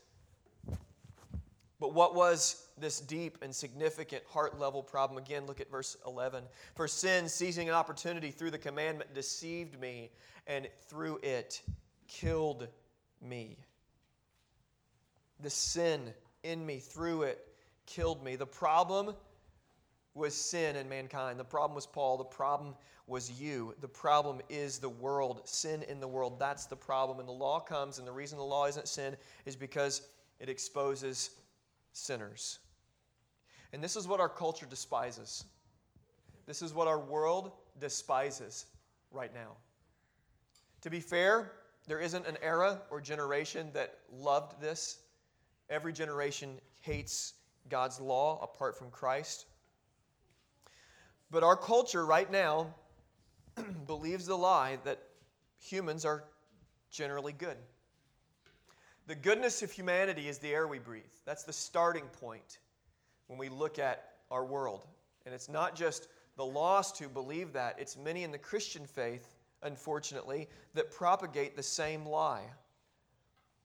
but 1.83 1.93
what 1.93 2.15
was 2.15 2.67
this 2.77 3.01
deep 3.01 3.39
and 3.41 3.53
significant 3.53 4.23
heart 4.29 4.57
level 4.57 4.81
problem? 4.81 5.21
Again, 5.21 5.45
look 5.45 5.59
at 5.59 5.69
verse 5.69 5.97
11. 6.07 6.45
For 6.75 6.87
sin, 6.87 7.27
seizing 7.27 7.67
an 7.67 7.75
opportunity 7.75 8.31
through 8.31 8.51
the 8.51 8.57
commandment, 8.57 9.13
deceived 9.13 9.77
me, 9.81 10.09
and 10.47 10.69
through 10.87 11.19
it 11.23 11.61
killed 12.07 12.69
me. 13.21 13.57
The 15.41 15.49
sin 15.49 16.13
in 16.43 16.65
me, 16.65 16.79
through 16.79 17.23
it, 17.23 17.45
killed 17.85 18.23
me. 18.23 18.37
The 18.37 18.45
problem 18.45 19.13
was 20.15 20.35
sin 20.35 20.75
in 20.75 20.87
mankind. 20.87 21.39
The 21.39 21.43
problem 21.43 21.75
was 21.75 21.85
Paul. 21.85 22.17
The 22.17 22.23
problem 22.23 22.75
was 23.07 23.31
you. 23.31 23.75
The 23.81 23.87
problem 23.87 24.41
is 24.49 24.77
the 24.77 24.89
world. 24.89 25.41
Sin 25.45 25.83
in 25.83 25.99
the 25.99 26.07
world. 26.07 26.39
That's 26.39 26.65
the 26.65 26.75
problem. 26.75 27.19
And 27.19 27.27
the 27.27 27.33
law 27.33 27.59
comes, 27.59 27.97
and 27.97 28.07
the 28.07 28.11
reason 28.11 28.37
the 28.37 28.43
law 28.43 28.65
isn't 28.67 28.87
sin 28.87 29.15
is 29.45 29.55
because 29.55 30.03
it 30.39 30.49
exposes 30.49 31.31
sinners. 31.93 32.59
And 33.71 33.83
this 33.83 33.95
is 33.95 34.07
what 34.07 34.19
our 34.19 34.29
culture 34.29 34.67
despises. 34.67 35.45
This 36.45 36.61
is 36.61 36.73
what 36.73 36.87
our 36.87 36.99
world 36.99 37.51
despises 37.79 38.65
right 39.11 39.33
now. 39.33 39.53
To 40.81 40.89
be 40.89 40.99
fair, 40.99 41.53
there 41.87 41.99
isn't 41.99 42.27
an 42.27 42.37
era 42.41 42.81
or 42.91 43.01
generation 43.01 43.69
that 43.73 43.99
loved 44.11 44.61
this. 44.61 44.99
Every 45.69 45.93
generation 45.93 46.59
hates 46.81 47.33
God's 47.69 47.99
law 47.99 48.41
apart 48.43 48.77
from 48.77 48.89
Christ. 48.91 49.45
But 51.33 51.41
our 51.41 51.57
culture 51.57 52.05
right 52.05 52.31
now 52.31 52.67
believes 53.87 54.27
the 54.27 54.37
lie 54.37 54.77
that 54.83 54.99
humans 55.59 56.05
are 56.05 56.25
generally 56.91 57.33
good. 57.33 57.57
The 59.07 59.15
goodness 59.15 59.63
of 59.63 59.71
humanity 59.71 60.27
is 60.29 60.37
the 60.37 60.53
air 60.53 60.67
we 60.67 60.77
breathe. 60.77 61.03
That's 61.25 61.41
the 61.41 61.51
starting 61.51 62.03
point 62.21 62.59
when 63.25 63.39
we 63.39 63.49
look 63.49 63.79
at 63.79 64.09
our 64.29 64.45
world. 64.45 64.85
And 65.25 65.33
it's 65.33 65.49
not 65.49 65.75
just 65.75 66.07
the 66.37 66.45
lost 66.45 66.99
who 66.99 67.09
believe 67.09 67.51
that, 67.53 67.77
it's 67.79 67.97
many 67.97 68.21
in 68.21 68.31
the 68.31 68.37
Christian 68.37 68.85
faith, 68.85 69.33
unfortunately, 69.63 70.47
that 70.75 70.91
propagate 70.91 71.55
the 71.55 71.63
same 71.63 72.05
lie. 72.05 72.45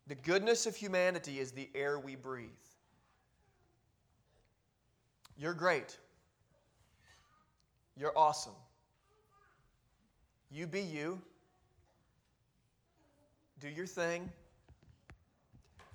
The 0.07 0.15
goodness 0.15 0.65
of 0.65 0.75
humanity 0.75 1.39
is 1.39 1.53
the 1.53 1.69
air 1.75 1.99
we 1.99 2.17
breathe. 2.17 2.49
You're 5.37 5.53
great. 5.53 5.99
You're 7.99 8.17
awesome. 8.17 8.55
You 10.51 10.67
be 10.67 10.81
you. 10.81 11.21
Do 13.61 13.69
your 13.69 13.87
thing. 13.87 14.31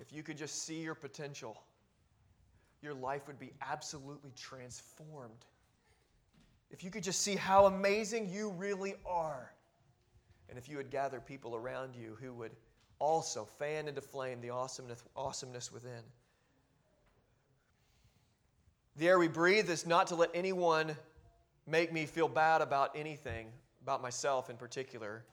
If 0.00 0.12
you 0.12 0.22
could 0.22 0.36
just 0.36 0.64
see 0.64 0.82
your 0.82 0.94
potential, 0.94 1.62
your 2.82 2.92
life 2.92 3.26
would 3.26 3.38
be 3.38 3.52
absolutely 3.62 4.32
transformed. 4.36 5.46
If 6.70 6.84
you 6.84 6.90
could 6.90 7.02
just 7.02 7.22
see 7.22 7.36
how 7.36 7.66
amazing 7.66 8.28
you 8.28 8.50
really 8.50 8.94
are. 9.06 9.50
And 10.50 10.58
if 10.58 10.68
you 10.68 10.76
would 10.76 10.90
gather 10.90 11.20
people 11.20 11.56
around 11.56 11.94
you 11.96 12.18
who 12.20 12.34
would 12.34 12.52
also 12.98 13.46
fan 13.58 13.88
into 13.88 14.02
flame 14.02 14.40
the 14.42 14.50
awesomeness, 14.50 15.02
awesomeness 15.16 15.72
within. 15.72 16.02
The 18.96 19.08
air 19.08 19.18
we 19.18 19.28
breathe 19.28 19.70
is 19.70 19.86
not 19.86 20.08
to 20.08 20.14
let 20.14 20.30
anyone 20.34 20.94
make 21.66 21.92
me 21.92 22.06
feel 22.06 22.28
bad 22.28 22.60
about 22.60 22.90
anything, 22.94 23.46
about 23.82 24.02
myself 24.02 24.50
in 24.50 24.56
particular. 24.56 25.24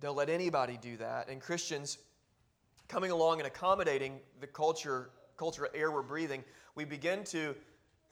Don't 0.00 0.16
let 0.16 0.28
anybody 0.28 0.78
do 0.80 0.96
that. 0.98 1.28
And 1.28 1.40
Christians 1.40 1.98
coming 2.88 3.10
along 3.10 3.38
and 3.38 3.46
accommodating 3.46 4.18
the 4.40 4.46
culture, 4.46 5.10
culture 5.36 5.68
air 5.74 5.90
we're 5.90 6.02
breathing, 6.02 6.42
we 6.74 6.84
begin 6.84 7.24
to 7.24 7.54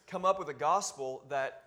come 0.06 0.24
up 0.24 0.38
with 0.38 0.48
a 0.48 0.54
gospel 0.54 1.24
that 1.28 1.62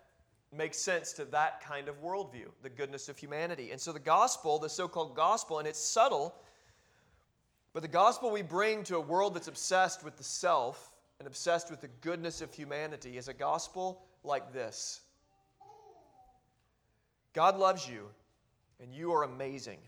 makes 0.56 0.78
sense 0.78 1.14
to 1.14 1.26
that 1.26 1.62
kind 1.62 1.88
of 1.88 2.02
worldview, 2.02 2.48
the 2.64 2.70
goodness 2.70 3.10
of 3.10 3.18
humanity. 3.18 3.72
And 3.72 3.80
so 3.80 3.92
the 3.92 4.00
gospel, 4.00 4.60
the 4.60 4.70
so 4.70 4.88
called 4.88 5.16
gospel, 5.16 5.60
and 5.60 5.68
it's 5.68 5.80
subtle, 5.80 6.36
but 7.74 7.82
the 7.82 7.90
gospel 7.90 8.32
we 8.32 8.42
bring 8.42 8.84
to 8.86 8.96
a 8.96 9.02
world 9.02 9.36
that's 9.36 9.48
obsessed 9.48 10.04
with 10.04 10.18
the 10.18 10.24
self 10.24 10.92
and 11.20 11.28
obsessed 11.28 11.70
with 11.70 11.82
the 11.82 11.90
goodness 12.02 12.42
of 12.42 12.54
humanity 12.54 13.18
is 13.18 13.28
a 13.28 13.34
gospel 13.34 14.02
like 14.24 14.54
this 14.54 15.02
God 17.34 17.58
loves 17.58 17.88
you, 17.88 18.08
and 18.82 18.94
you 18.94 19.14
are 19.14 19.24
amazing. 19.24 19.80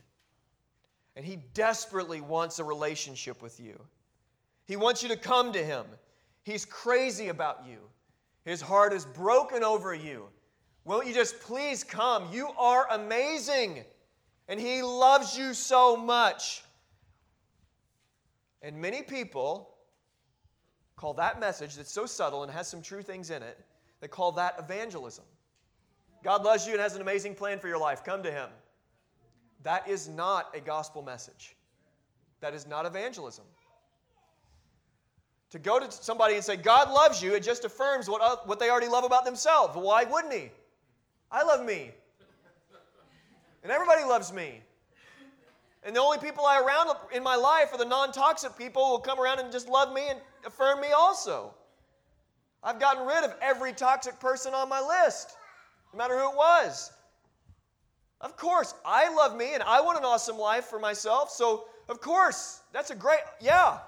And 1.16 1.26
He 1.26 1.38
desperately 1.54 2.22
wants 2.22 2.60
a 2.60 2.64
relationship 2.64 3.42
with 3.42 3.60
you. 3.60 3.80
He 4.66 4.76
wants 4.78 5.04
you 5.04 5.10
to 5.10 5.18
come 5.18 5.52
to 5.54 5.64
Him. 5.64 5.86
He's 6.44 6.66
crazy 6.66 7.28
about 7.28 7.66
you. 7.68 7.78
His 8.46 8.62
heart 8.62 8.94
is 8.94 9.06
broken 9.06 9.64
over 9.64 9.94
you. 9.94 10.28
Won't 10.86 11.08
you 11.08 11.14
just 11.14 11.40
please 11.42 11.84
come? 11.84 12.28
You 12.32 12.50
are 12.58 12.88
amazing. 12.92 13.84
And 14.48 14.60
He 14.60 14.82
loves 14.82 15.38
you 15.38 15.54
so 15.54 15.96
much. 15.96 16.64
And 18.62 18.78
many 18.78 19.02
people 19.02 19.76
call 20.96 21.14
that 21.16 21.40
message 21.40 21.76
that's 21.76 21.92
so 21.92 22.06
subtle 22.06 22.44
and 22.44 22.52
has 22.52 22.68
some 22.68 22.82
true 22.82 23.02
things 23.02 23.32
in 23.32 23.42
it, 23.42 23.58
they 24.02 24.08
call 24.08 24.32
that 24.34 24.56
evangelism. 24.60 25.24
God 26.24 26.44
loves 26.44 26.68
you 26.68 26.74
and 26.74 26.82
has 26.82 26.96
an 26.96 27.02
amazing 27.02 27.36
plan 27.36 27.60
for 27.60 27.68
your 27.68 27.78
life. 27.78 28.04
Come 28.04 28.22
to 28.24 28.32
Him. 28.32 28.50
That 29.64 29.88
is 29.88 30.08
not 30.10 30.56
a 30.56 30.60
gospel 30.60 31.02
message. 31.02 31.56
That 32.42 32.54
is 32.54 32.68
not 32.68 32.86
evangelism. 32.86 33.46
To 35.52 35.60
go 35.60 35.80
to 35.80 35.92
somebody 35.92 36.36
and 36.36 36.44
say, 36.44 36.58
God 36.58 36.92
loves 36.92 37.22
you, 37.22 37.36
it 37.36 37.44
just 37.44 37.66
affirms 37.66 38.10
what, 38.10 38.48
what 38.48 38.60
they 38.60 38.70
already 38.70 38.88
love 38.88 39.04
about 39.04 39.26
themselves. 39.26 39.76
Why 39.76 40.04
wouldn't 40.04 40.34
He? 40.34 40.50
I 41.32 41.44
love 41.44 41.66
me. 41.66 41.92
And 43.64 43.72
everybody 43.72 44.04
loves 44.04 44.34
me. 44.34 44.62
And 45.84 45.96
the 45.96 46.00
only 46.00 46.20
people 46.20 46.46
I 46.46 46.60
around 46.60 46.96
in 47.14 47.24
my 47.24 47.36
life 47.36 47.70
are 47.72 47.78
the 47.78 47.86
non 47.86 48.12
toxic 48.12 48.58
people 48.58 48.86
who 48.86 48.92
will 48.92 49.00
come 49.00 49.20
around 49.20 49.40
and 49.40 49.52
just 49.52 49.68
love 49.68 49.94
me 49.94 50.10
and 50.10 50.20
affirm 50.46 50.80
me 50.82 50.90
also. 50.92 51.54
I've 52.64 52.80
gotten 52.80 53.06
rid 53.06 53.24
of 53.24 53.34
every 53.42 53.74
toxic 53.74 54.20
person 54.20 54.54
on 54.54 54.70
my 54.70 54.80
list, 54.80 55.36
no 55.94 55.98
matter 55.98 56.18
who 56.18 56.30
it 56.30 56.36
was. 56.36 56.92
Of 58.22 58.38
course, 58.38 58.76
I 58.86 59.14
love 59.14 59.36
me 59.36 59.56
and 59.56 59.64
I 59.64 59.82
want 59.82 59.98
an 59.98 60.06
awesome 60.06 60.38
life 60.38 60.66
for 60.66 60.80
myself, 60.80 61.32
so 61.32 61.66
of 61.90 62.00
course, 62.00 62.62
that's 62.72 62.92
a 62.92 62.96
great, 62.96 63.20
yeah. 63.40 63.80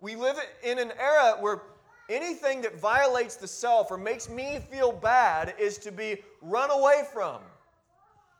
We 0.00 0.14
live 0.14 0.36
in 0.62 0.78
an 0.78 0.92
era 1.00 1.36
where 1.40 1.62
anything 2.10 2.60
that 2.62 2.78
violates 2.78 3.36
the 3.36 3.48
self 3.48 3.90
or 3.90 3.96
makes 3.96 4.28
me 4.28 4.60
feel 4.70 4.92
bad 4.92 5.54
is 5.58 5.78
to 5.78 5.90
be 5.90 6.22
run 6.42 6.70
away 6.70 7.04
from. 7.12 7.40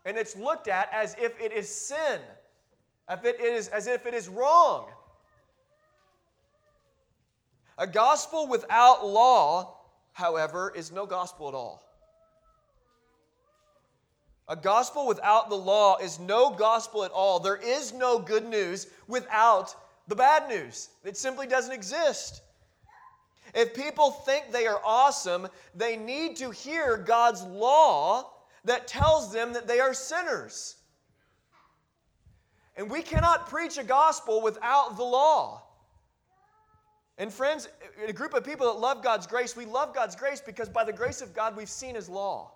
And 0.04 0.16
it's 0.16 0.36
looked 0.36 0.68
at 0.68 0.88
as 0.92 1.16
if 1.20 1.40
it 1.40 1.52
is 1.52 1.68
sin, 1.68 2.20
if 3.10 3.24
it 3.24 3.40
is, 3.40 3.68
as 3.68 3.86
if 3.86 4.06
it 4.06 4.14
is 4.14 4.28
wrong. 4.28 4.88
A 7.78 7.86
gospel 7.86 8.46
without 8.46 9.06
law, 9.06 9.76
however, 10.12 10.72
is 10.74 10.90
no 10.90 11.06
gospel 11.06 11.48
at 11.48 11.54
all. 11.54 11.82
A 14.48 14.56
gospel 14.56 15.06
without 15.06 15.48
the 15.48 15.56
law 15.56 15.96
is 15.96 16.20
no 16.20 16.50
gospel 16.50 17.04
at 17.04 17.10
all. 17.10 17.40
There 17.40 17.56
is 17.56 17.92
no 17.92 18.18
good 18.18 18.46
news 18.46 18.86
without 19.08 19.74
the 20.06 20.14
bad 20.14 20.48
news. 20.48 20.88
It 21.04 21.16
simply 21.16 21.46
doesn't 21.46 21.72
exist. 21.72 22.42
If 23.54 23.74
people 23.74 24.10
think 24.10 24.52
they 24.52 24.66
are 24.66 24.80
awesome, 24.84 25.48
they 25.74 25.96
need 25.96 26.36
to 26.36 26.50
hear 26.50 26.96
God's 26.96 27.42
law 27.42 28.30
that 28.64 28.86
tells 28.86 29.32
them 29.32 29.52
that 29.52 29.66
they 29.66 29.80
are 29.80 29.94
sinners. 29.94 30.76
And 32.76 32.90
we 32.90 33.02
cannot 33.02 33.48
preach 33.48 33.78
a 33.78 33.84
gospel 33.84 34.42
without 34.42 34.96
the 34.96 35.04
law. 35.04 35.65
And 37.18 37.33
friends, 37.33 37.68
a 38.07 38.12
group 38.12 38.35
of 38.35 38.44
people 38.44 38.72
that 38.72 38.79
love 38.79 39.02
God's 39.02 39.26
grace, 39.26 39.57
we 39.57 39.64
love 39.64 39.94
God's 39.94 40.14
grace 40.14 40.40
because 40.40 40.68
by 40.68 40.85
the 40.85 40.92
grace 40.92 41.22
of 41.22 41.35
God, 41.35 41.57
we've 41.57 41.70
seen 41.70 41.94
His 41.94 42.09
law. 42.09 42.52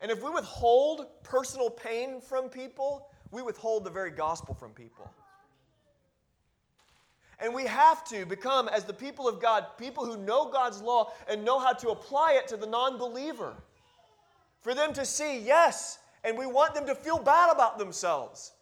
And 0.00 0.10
if 0.10 0.22
we 0.22 0.30
withhold 0.30 1.06
personal 1.22 1.70
pain 1.70 2.20
from 2.20 2.48
people, 2.48 3.08
we 3.30 3.42
withhold 3.42 3.84
the 3.84 3.90
very 3.90 4.10
gospel 4.10 4.54
from 4.54 4.70
people. 4.70 5.10
And 7.38 7.54
we 7.54 7.66
have 7.66 8.02
to 8.08 8.24
become, 8.24 8.68
as 8.68 8.84
the 8.84 8.94
people 8.94 9.28
of 9.28 9.40
God, 9.40 9.66
people 9.76 10.06
who 10.06 10.16
know 10.16 10.50
God's 10.50 10.80
law 10.80 11.12
and 11.28 11.44
know 11.44 11.58
how 11.58 11.74
to 11.74 11.90
apply 11.90 12.32
it 12.32 12.48
to 12.48 12.56
the 12.56 12.66
non 12.66 12.96
believer. 12.96 13.54
For 14.62 14.74
them 14.74 14.94
to 14.94 15.04
see, 15.04 15.38
yes, 15.38 15.98
and 16.24 16.36
we 16.36 16.46
want 16.46 16.74
them 16.74 16.86
to 16.86 16.94
feel 16.94 17.18
bad 17.18 17.52
about 17.52 17.78
themselves. 17.78 18.52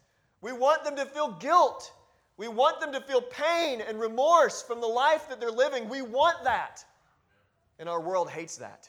We 0.40 0.52
want 0.52 0.84
them 0.84 0.96
to 0.96 1.06
feel 1.06 1.30
guilt. 1.32 1.92
We 2.36 2.48
want 2.48 2.80
them 2.80 2.92
to 2.92 3.00
feel 3.00 3.22
pain 3.22 3.80
and 3.80 3.98
remorse 4.00 4.62
from 4.62 4.80
the 4.80 4.86
life 4.86 5.28
that 5.28 5.40
they're 5.40 5.50
living. 5.50 5.88
We 5.88 6.02
want 6.02 6.42
that. 6.44 6.84
And 7.78 7.88
our 7.88 8.00
world 8.00 8.28
hates 8.28 8.56
that. 8.56 8.88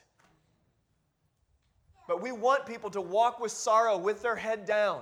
But 2.08 2.22
we 2.22 2.32
want 2.32 2.66
people 2.66 2.90
to 2.92 3.02
walk 3.02 3.40
with 3.40 3.52
sorrow 3.52 3.98
with 3.98 4.22
their 4.22 4.36
head 4.36 4.66
down. 4.66 5.02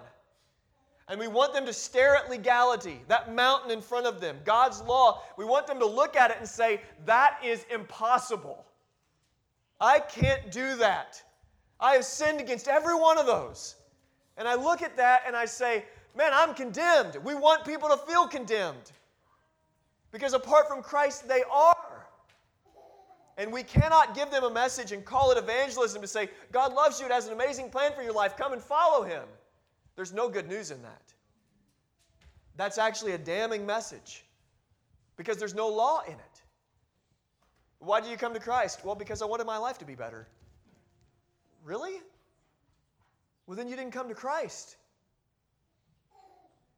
And 1.09 1.19
we 1.19 1.27
want 1.27 1.53
them 1.53 1.65
to 1.65 1.73
stare 1.73 2.15
at 2.15 2.29
legality, 2.29 3.01
that 3.09 3.33
mountain 3.33 3.71
in 3.71 3.81
front 3.81 4.05
of 4.05 4.21
them, 4.21 4.37
God's 4.45 4.81
law. 4.81 5.21
We 5.37 5.43
want 5.43 5.67
them 5.67 5.79
to 5.79 5.85
look 5.85 6.15
at 6.15 6.31
it 6.31 6.37
and 6.39 6.47
say, 6.47 6.81
that 7.05 7.37
is 7.43 7.65
impossible. 7.69 8.65
I 9.81 9.99
can't 9.99 10.49
do 10.49 10.75
that. 10.77 11.21
I 11.79 11.93
have 11.93 12.05
sinned 12.05 12.39
against 12.39 12.69
every 12.69 12.95
one 12.95 13.17
of 13.17 13.25
those. 13.25 13.75
And 14.37 14.47
I 14.47 14.55
look 14.55 14.81
at 14.81 14.95
that 14.95 15.23
and 15.27 15.35
I 15.35 15.45
say, 15.45 15.83
man, 16.15 16.31
I'm 16.33 16.53
condemned. 16.53 17.17
We 17.23 17.35
want 17.35 17.65
people 17.65 17.89
to 17.89 17.97
feel 17.97 18.27
condemned. 18.27 18.91
Because 20.11 20.33
apart 20.33 20.67
from 20.67 20.83
Christ, 20.83 21.27
they 21.27 21.43
are. 21.51 22.07
And 23.37 23.51
we 23.51 23.63
cannot 23.63 24.13
give 24.13 24.29
them 24.29 24.43
a 24.43 24.49
message 24.51 24.91
and 24.91 25.03
call 25.03 25.31
it 25.31 25.37
evangelism 25.37 26.01
to 26.01 26.07
say, 26.07 26.29
God 26.51 26.73
loves 26.73 26.99
you 26.99 27.05
and 27.05 27.13
has 27.13 27.25
an 27.25 27.33
amazing 27.33 27.69
plan 27.69 27.91
for 27.95 28.03
your 28.03 28.13
life. 28.13 28.37
Come 28.37 28.53
and 28.53 28.61
follow 28.61 29.03
him. 29.03 29.23
There's 29.95 30.13
no 30.13 30.29
good 30.29 30.47
news 30.47 30.69
in 30.69 30.81
that. 30.83 31.13
That's 32.55 32.77
actually 32.77 33.13
a 33.13 33.17
damning 33.17 33.65
message 33.65 34.23
because 35.17 35.37
there's 35.37 35.55
no 35.55 35.67
law 35.67 36.01
in 36.05 36.13
it. 36.13 36.41
Why 37.79 37.99
did 37.99 38.11
you 38.11 38.17
come 38.17 38.33
to 38.33 38.39
Christ? 38.39 38.85
Well, 38.85 38.95
because 38.95 39.21
I 39.21 39.25
wanted 39.25 39.47
my 39.47 39.57
life 39.57 39.79
to 39.79 39.85
be 39.85 39.95
better. 39.95 40.27
Really? 41.63 42.01
Well, 43.47 43.57
then 43.57 43.67
you 43.67 43.75
didn't 43.75 43.91
come 43.91 44.07
to 44.09 44.15
Christ. 44.15 44.77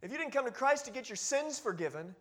If 0.05 0.11
you 0.11 0.19
didn't 0.19 0.33
come 0.33 0.45
to 0.45 0.51
Christ 0.51 0.85
to 0.85 0.91
get 0.91 1.09
your 1.09 1.15
sins 1.15 1.57
forgiven 1.57 2.13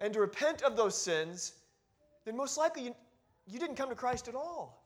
and 0.00 0.12
to 0.12 0.20
repent 0.20 0.60
of 0.60 0.76
those 0.76 0.94
sins, 0.94 1.54
then 2.26 2.36
most 2.36 2.58
likely 2.58 2.82
you, 2.82 2.94
you 3.46 3.58
didn't 3.58 3.76
come 3.76 3.88
to 3.88 3.94
Christ 3.94 4.28
at 4.28 4.34
all. 4.34 4.84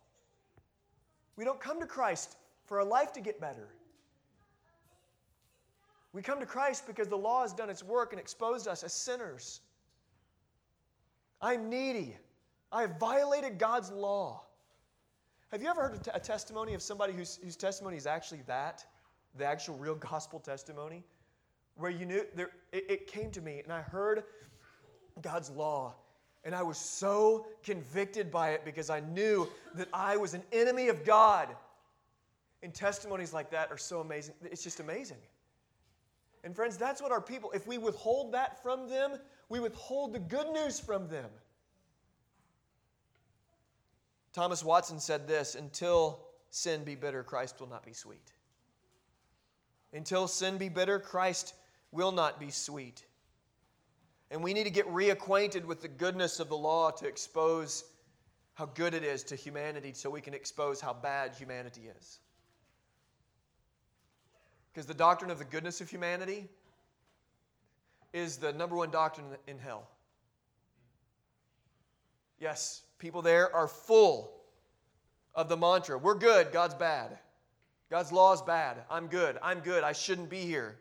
We 1.35 1.45
don't 1.45 1.59
come 1.59 1.81
to 1.81 1.87
Christ 1.87 2.37
for 2.67 2.79
our 2.79 2.85
life 2.87 3.13
to 3.15 3.21
get 3.21 3.41
better. 3.41 3.67
We 6.13 6.23
come 6.23 6.39
to 6.39 6.47
Christ 6.47 6.87
because 6.87 7.09
the 7.09 7.19
law 7.19 7.43
has 7.43 7.53
done 7.53 7.69
its 7.69 7.83
work 7.83 8.13
and 8.13 8.21
exposed 8.21 8.69
us 8.69 8.85
as 8.85 8.93
sinners. 8.93 9.61
I'm 11.43 11.69
needy. 11.69 12.17
I 12.71 12.83
have 12.83 12.97
violated 13.01 13.59
God's 13.59 13.91
law. 13.91 14.45
Have 15.51 15.63
you 15.63 15.69
ever 15.69 15.83
heard 15.83 16.09
a 16.15 16.21
testimony 16.21 16.75
of 16.75 16.81
somebody 16.83 17.13
whose, 17.13 17.41
whose 17.43 17.57
testimony 17.57 17.97
is 17.97 18.07
actually 18.07 18.43
that? 18.47 18.85
The 19.37 19.47
actual 19.47 19.77
real 19.79 19.97
gospel 19.97 20.39
testimony? 20.39 21.03
Where 21.77 21.91
you 21.91 22.07
knew, 22.07 22.25
there, 22.35 22.51
it, 22.73 22.91
it 22.91 23.07
came 23.07 23.31
to 23.33 23.41
me 23.41 23.61
and 23.63 23.73
I 23.73 23.81
heard 23.81 24.25
God's 25.23 25.51
law 25.51 25.95
and 26.45 26.55
I 26.55 26.63
was 26.63 26.79
so 26.79 27.47
convicted 27.63 28.31
by 28.31 28.51
it 28.51 28.65
because 28.65 28.89
I 28.89 29.01
knew 29.01 29.49
that 29.75 29.89
I 29.93 30.17
was 30.17 30.35
an 30.35 30.43
enemy 30.53 30.89
of 30.89 31.05
God. 31.05 31.49
And 32.63 32.73
testimonies 32.73 33.33
like 33.33 33.51
that 33.51 33.71
are 33.71 33.79
so 33.79 34.01
amazing. 34.01 34.35
It's 34.45 34.63
just 34.63 34.81
amazing. 34.81 35.19
And 36.45 36.55
friends, 36.55 36.79
that's 36.79 37.03
what 37.03 37.13
our 37.13 37.21
people, 37.21 37.51
if 37.53 37.67
we 37.67 37.77
withhold 37.77 38.33
that 38.33 38.63
from 38.63 38.89
them, 38.89 39.19
we 39.49 39.61
withhold 39.61 40.15
the 40.15 40.19
good 40.19 40.51
news 40.53 40.81
from 40.81 41.09
them. 41.09 41.29
Thomas 44.33 44.65
Watson 44.65 45.01
said 45.01 45.27
this 45.27 45.55
until 45.55 46.21
sin 46.51 46.85
be 46.85 46.95
bitter, 46.95 47.23
Christ 47.23 47.61
will 47.61 47.69
not 47.69 47.85
be 47.85 47.93
sweet. 47.93 48.33
Until 49.93 50.29
sin 50.29 50.57
be 50.57 50.69
bitter, 50.69 50.99
Christ 50.99 51.55
will 51.93 52.13
not 52.13 52.39
be 52.39 52.51
sweet. 52.51 53.05
And 54.31 54.43
we 54.43 54.55
need 54.55 54.65
to 54.65 54.71
get 54.71 54.87
reacquainted 54.87 55.65
with 55.65 55.83
the 55.83 55.89
goodness 55.89 56.39
of 56.39 56.49
the 56.49 56.57
law 56.57 56.91
to 56.91 57.07
expose 57.07 57.85
how 58.55 58.67
good 58.67 58.95
it 58.95 59.03
is 59.03 59.23
to 59.25 59.37
humanity 59.37 59.93
so 59.93 60.11
we 60.11 60.21
can 60.21 60.35
expose 60.35 60.81
how 60.81 60.93
bad 60.93 61.35
humanity 61.35 61.91
is. 61.99 62.19
Because 64.73 64.87
the 64.87 64.95
doctrine 64.95 65.31
of 65.31 65.39
the 65.39 65.45
goodness 65.45 65.81
of 65.81 65.91
humanity 65.91 66.49
is 68.13 68.37
the 68.37 68.53
number 68.53 68.77
one 68.77 68.91
doctrine 68.91 69.27
in 69.47 69.59
hell. 69.59 69.89
Yes, 72.39 72.83
people 72.99 73.23
there 73.23 73.55
are 73.55 73.67
full 73.67 74.33
of 75.35 75.49
the 75.49 75.57
mantra 75.57 75.99
we're 75.99 76.15
good, 76.15 76.53
God's 76.53 76.75
bad. 76.75 77.19
God's 77.91 78.13
law 78.13 78.33
is 78.33 78.43
bad. 78.43 78.77
I'm 78.89 79.09
good. 79.09 79.37
I'm 79.43 79.61
good. 79.61 79.83
I 79.83 79.93
shouldn't 79.93 80.31
be 80.31 80.43
here. 80.43 80.79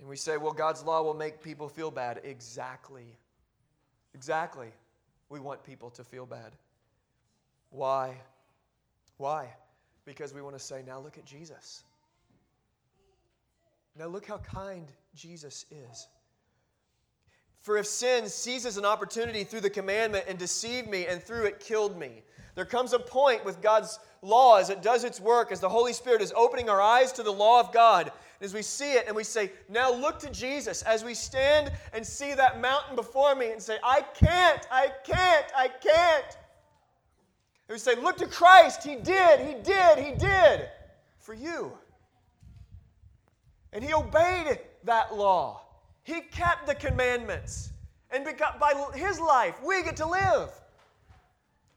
And 0.00 0.08
we 0.08 0.16
say, 0.16 0.38
well, 0.38 0.52
God's 0.52 0.82
law 0.82 1.02
will 1.02 1.14
make 1.14 1.42
people 1.42 1.68
feel 1.68 1.90
bad. 1.90 2.20
Exactly. 2.24 3.16
Exactly. 4.14 4.68
We 5.28 5.38
want 5.40 5.62
people 5.62 5.90
to 5.90 6.02
feel 6.02 6.26
bad. 6.26 6.52
Why? 7.70 8.16
Why? 9.18 9.48
Because 10.06 10.34
we 10.34 10.42
want 10.42 10.56
to 10.56 10.62
say, 10.62 10.82
now 10.86 10.98
look 10.98 11.18
at 11.18 11.26
Jesus. 11.26 11.84
Now 13.98 14.06
look 14.06 14.26
how 14.26 14.38
kind 14.38 14.88
Jesus 15.14 15.66
is. 15.70 16.08
For 17.60 17.76
if 17.76 17.86
sin 17.86 18.26
seizes 18.26 18.78
an 18.78 18.86
opportunity 18.86 19.44
through 19.44 19.60
the 19.60 19.70
commandment 19.70 20.24
and 20.26 20.38
deceived 20.38 20.88
me, 20.88 21.06
and 21.06 21.22
through 21.22 21.44
it 21.44 21.60
killed 21.60 21.98
me, 21.98 22.22
there 22.54 22.64
comes 22.64 22.94
a 22.94 22.98
point 22.98 23.44
with 23.44 23.60
God's 23.60 23.98
law 24.22 24.56
as 24.56 24.70
it 24.70 24.82
does 24.82 25.04
its 25.04 25.20
work, 25.20 25.52
as 25.52 25.60
the 25.60 25.68
Holy 25.68 25.92
Spirit 25.92 26.22
is 26.22 26.32
opening 26.34 26.70
our 26.70 26.80
eyes 26.80 27.12
to 27.12 27.22
the 27.22 27.30
law 27.30 27.60
of 27.60 27.72
God, 27.72 28.10
as 28.40 28.54
we 28.54 28.62
see 28.62 28.92
it 28.92 29.04
and 29.06 29.14
we 29.14 29.24
say, 29.24 29.52
Now 29.68 29.92
look 29.92 30.18
to 30.20 30.30
Jesus, 30.30 30.82
as 30.82 31.04
we 31.04 31.14
stand 31.14 31.70
and 31.92 32.06
see 32.06 32.34
that 32.34 32.60
mountain 32.60 32.96
before 32.96 33.34
me 33.34 33.52
and 33.52 33.62
say, 33.62 33.78
I 33.84 34.00
can't, 34.00 34.66
I 34.70 34.92
can't, 35.04 35.46
I 35.56 35.68
can't. 35.68 36.38
And 37.68 37.74
we 37.74 37.78
say, 37.78 37.94
Look 37.96 38.16
to 38.18 38.26
Christ, 38.26 38.82
He 38.82 38.96
did, 38.96 39.40
He 39.40 39.54
did, 39.62 39.98
He 39.98 40.12
did 40.12 40.68
for 41.18 41.34
you. 41.34 41.72
And 43.72 43.84
He 43.84 43.92
obeyed 43.92 44.58
that 44.84 45.14
law. 45.14 45.62
He 46.02 46.20
kept 46.22 46.66
the 46.66 46.74
commandments. 46.74 47.70
And 48.10 48.24
by 48.58 48.72
his 48.94 49.20
life, 49.20 49.54
we 49.64 49.82
get 49.82 49.96
to 49.98 50.06
live. 50.06 50.50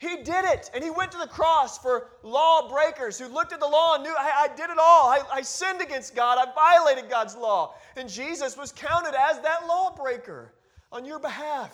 He 0.03 0.17
did 0.17 0.43
it. 0.43 0.69
And 0.73 0.83
he 0.83 0.89
went 0.89 1.13
to 1.13 1.17
the 1.17 1.27
cross 1.27 1.77
for 1.77 2.09
lawbreakers 2.23 3.17
who 3.17 3.27
looked 3.27 3.53
at 3.53 3.61
the 3.61 3.67
law 3.67 3.95
and 3.95 4.03
knew, 4.03 4.13
I, 4.19 4.49
I 4.49 4.55
did 4.55 4.69
it 4.69 4.77
all. 4.77 5.07
I, 5.07 5.21
I 5.31 5.41
sinned 5.41 5.81
against 5.81 6.13
God. 6.13 6.37
I 6.37 6.51
violated 6.53 7.09
God's 7.09 7.37
law. 7.37 7.75
And 7.95 8.09
Jesus 8.09 8.57
was 8.57 8.73
counted 8.73 9.15
as 9.17 9.39
that 9.39 9.65
lawbreaker 9.65 10.55
on 10.91 11.05
your 11.05 11.19
behalf. 11.19 11.73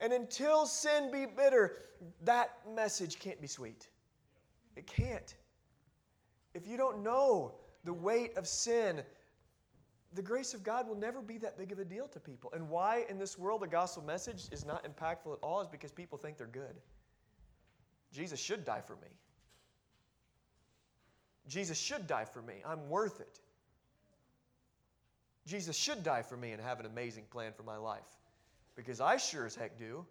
And 0.00 0.12
until 0.12 0.66
sin 0.66 1.10
be 1.10 1.24
bitter, 1.24 1.78
that 2.24 2.58
message 2.74 3.18
can't 3.18 3.40
be 3.40 3.46
sweet. 3.46 3.88
It 4.76 4.86
can't. 4.86 5.34
If 6.52 6.68
you 6.68 6.76
don't 6.76 7.02
know 7.02 7.54
the 7.84 7.94
weight 7.94 8.36
of 8.36 8.46
sin, 8.46 9.00
the 10.12 10.20
grace 10.20 10.52
of 10.52 10.62
God 10.62 10.86
will 10.86 10.94
never 10.94 11.22
be 11.22 11.38
that 11.38 11.56
big 11.56 11.72
of 11.72 11.78
a 11.78 11.86
deal 11.86 12.06
to 12.08 12.20
people. 12.20 12.52
And 12.52 12.68
why 12.68 13.06
in 13.08 13.18
this 13.18 13.38
world 13.38 13.62
the 13.62 13.66
gospel 13.66 14.02
message 14.02 14.44
is 14.52 14.66
not 14.66 14.84
impactful 14.84 15.32
at 15.32 15.38
all 15.42 15.62
is 15.62 15.68
because 15.68 15.90
people 15.90 16.18
think 16.18 16.36
they're 16.36 16.46
good. 16.46 16.76
Jesus 18.16 18.40
should 18.40 18.64
die 18.64 18.80
for 18.80 18.94
me. 18.94 19.08
Jesus 21.48 21.78
should 21.78 22.06
die 22.06 22.24
for 22.24 22.40
me. 22.40 22.54
I'm 22.66 22.88
worth 22.88 23.20
it. 23.20 23.40
Jesus 25.46 25.76
should 25.76 26.02
die 26.02 26.22
for 26.22 26.36
me 26.36 26.52
and 26.52 26.62
have 26.62 26.80
an 26.80 26.86
amazing 26.86 27.24
plan 27.30 27.52
for 27.52 27.62
my 27.62 27.76
life 27.76 28.08
because 28.74 29.00
I 29.00 29.18
sure 29.18 29.44
as 29.44 29.54
heck 29.54 29.78
do. 29.78 30.04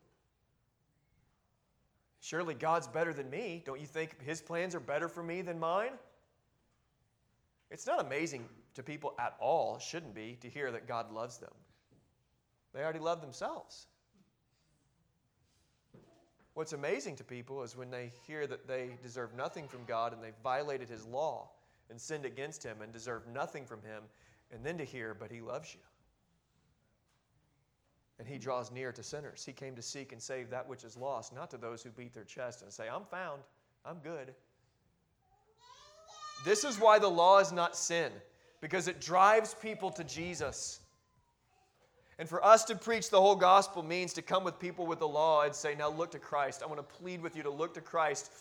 Surely 2.22 2.54
God's 2.54 2.88
better 2.88 3.12
than 3.12 3.30
me. 3.30 3.64
Don't 3.66 3.82
you 3.82 3.88
think 3.88 4.22
His 4.24 4.40
plans 4.40 4.76
are 4.76 4.80
better 4.80 5.10
for 5.10 5.24
me 5.24 5.42
than 5.42 5.60
mine? 5.60 5.92
It's 7.72 7.88
not 7.88 8.06
amazing 8.06 8.48
to 8.76 8.84
people 8.84 9.16
at 9.20 9.36
all, 9.40 9.80
shouldn't 9.80 10.14
be, 10.14 10.38
to 10.42 10.50
hear 10.50 10.72
that 10.72 10.88
God 10.88 11.12
loves 11.12 11.40
them. 11.40 11.52
They 12.74 12.82
already 12.82 13.00
love 13.00 13.22
themselves. 13.22 13.88
What's 16.56 16.72
amazing 16.72 17.18
to 17.18 17.24
people 17.26 17.64
is 17.64 17.76
when 17.76 17.92
they 17.92 18.12
hear 18.26 18.48
that 18.48 18.66
they 18.66 18.98
deserve 19.04 19.36
nothing 19.36 19.68
from 19.68 19.82
God 19.86 20.14
and 20.14 20.24
they've 20.24 20.34
violated 20.42 20.90
His 20.90 21.06
law 21.06 21.50
and 21.90 22.00
sinned 22.00 22.26
against 22.26 22.64
Him 22.64 22.78
and 22.82 22.94
deserve 22.94 23.28
nothing 23.28 23.66
from 23.66 23.82
Him, 23.82 24.04
and 24.52 24.66
then 24.66 24.78
to 24.78 24.86
hear, 24.86 25.14
but 25.14 25.30
He 25.30 25.42
loves 25.42 25.74
you. 25.74 25.82
And 28.20 28.28
He 28.28 28.38
draws 28.38 28.72
near 28.72 28.94
to 28.94 29.04
sinners. 29.04 29.44
He 29.46 29.52
came 29.52 29.76
to 29.76 29.82
seek 29.82 30.14
and 30.14 30.22
save 30.22 30.50
that 30.50 30.68
which 30.68 30.86
is 30.86 30.96
lost, 30.96 31.36
not 31.36 31.52
to 31.52 31.58
those 31.58 31.84
who 31.84 31.90
beat 31.90 32.14
their 32.14 32.24
chest 32.24 32.62
and 32.62 32.72
say, 32.72 32.88
I'm 32.88 33.04
found, 33.04 33.42
I'm 33.86 34.00
good. 34.00 34.34
This 36.46 36.64
is 36.64 36.80
why 36.80 37.00
the 37.00 37.10
law 37.10 37.40
is 37.40 37.52
not 37.52 37.76
sin 37.76 38.14
because 38.62 38.88
it 38.88 39.02
drives 39.02 39.54
people 39.56 39.92
to 39.92 40.06
Jesus. 40.06 40.80
And 42.18 42.30
for 42.30 42.44
us 42.46 42.64
to 42.66 42.76
preach 42.76 43.10
the 43.10 43.20
whole 43.20 43.36
gospel 43.36 43.84
means 43.84 44.14
to 44.14 44.22
come 44.22 44.44
with 44.44 44.58
people 44.58 44.86
with 44.86 45.00
the 45.00 45.08
law 45.08 45.44
and 45.44 45.54
say, 45.54 45.76
now 45.76 45.90
look 45.90 46.12
to 46.12 46.20
Christ. 46.20 46.64
I 46.64 46.66
want 46.66 46.78
to 46.78 46.96
plead 46.96 47.22
with 47.22 47.36
you 47.36 47.44
to 47.44 47.50
look 47.50 47.74
to 47.74 47.82
Christ. 47.82 48.32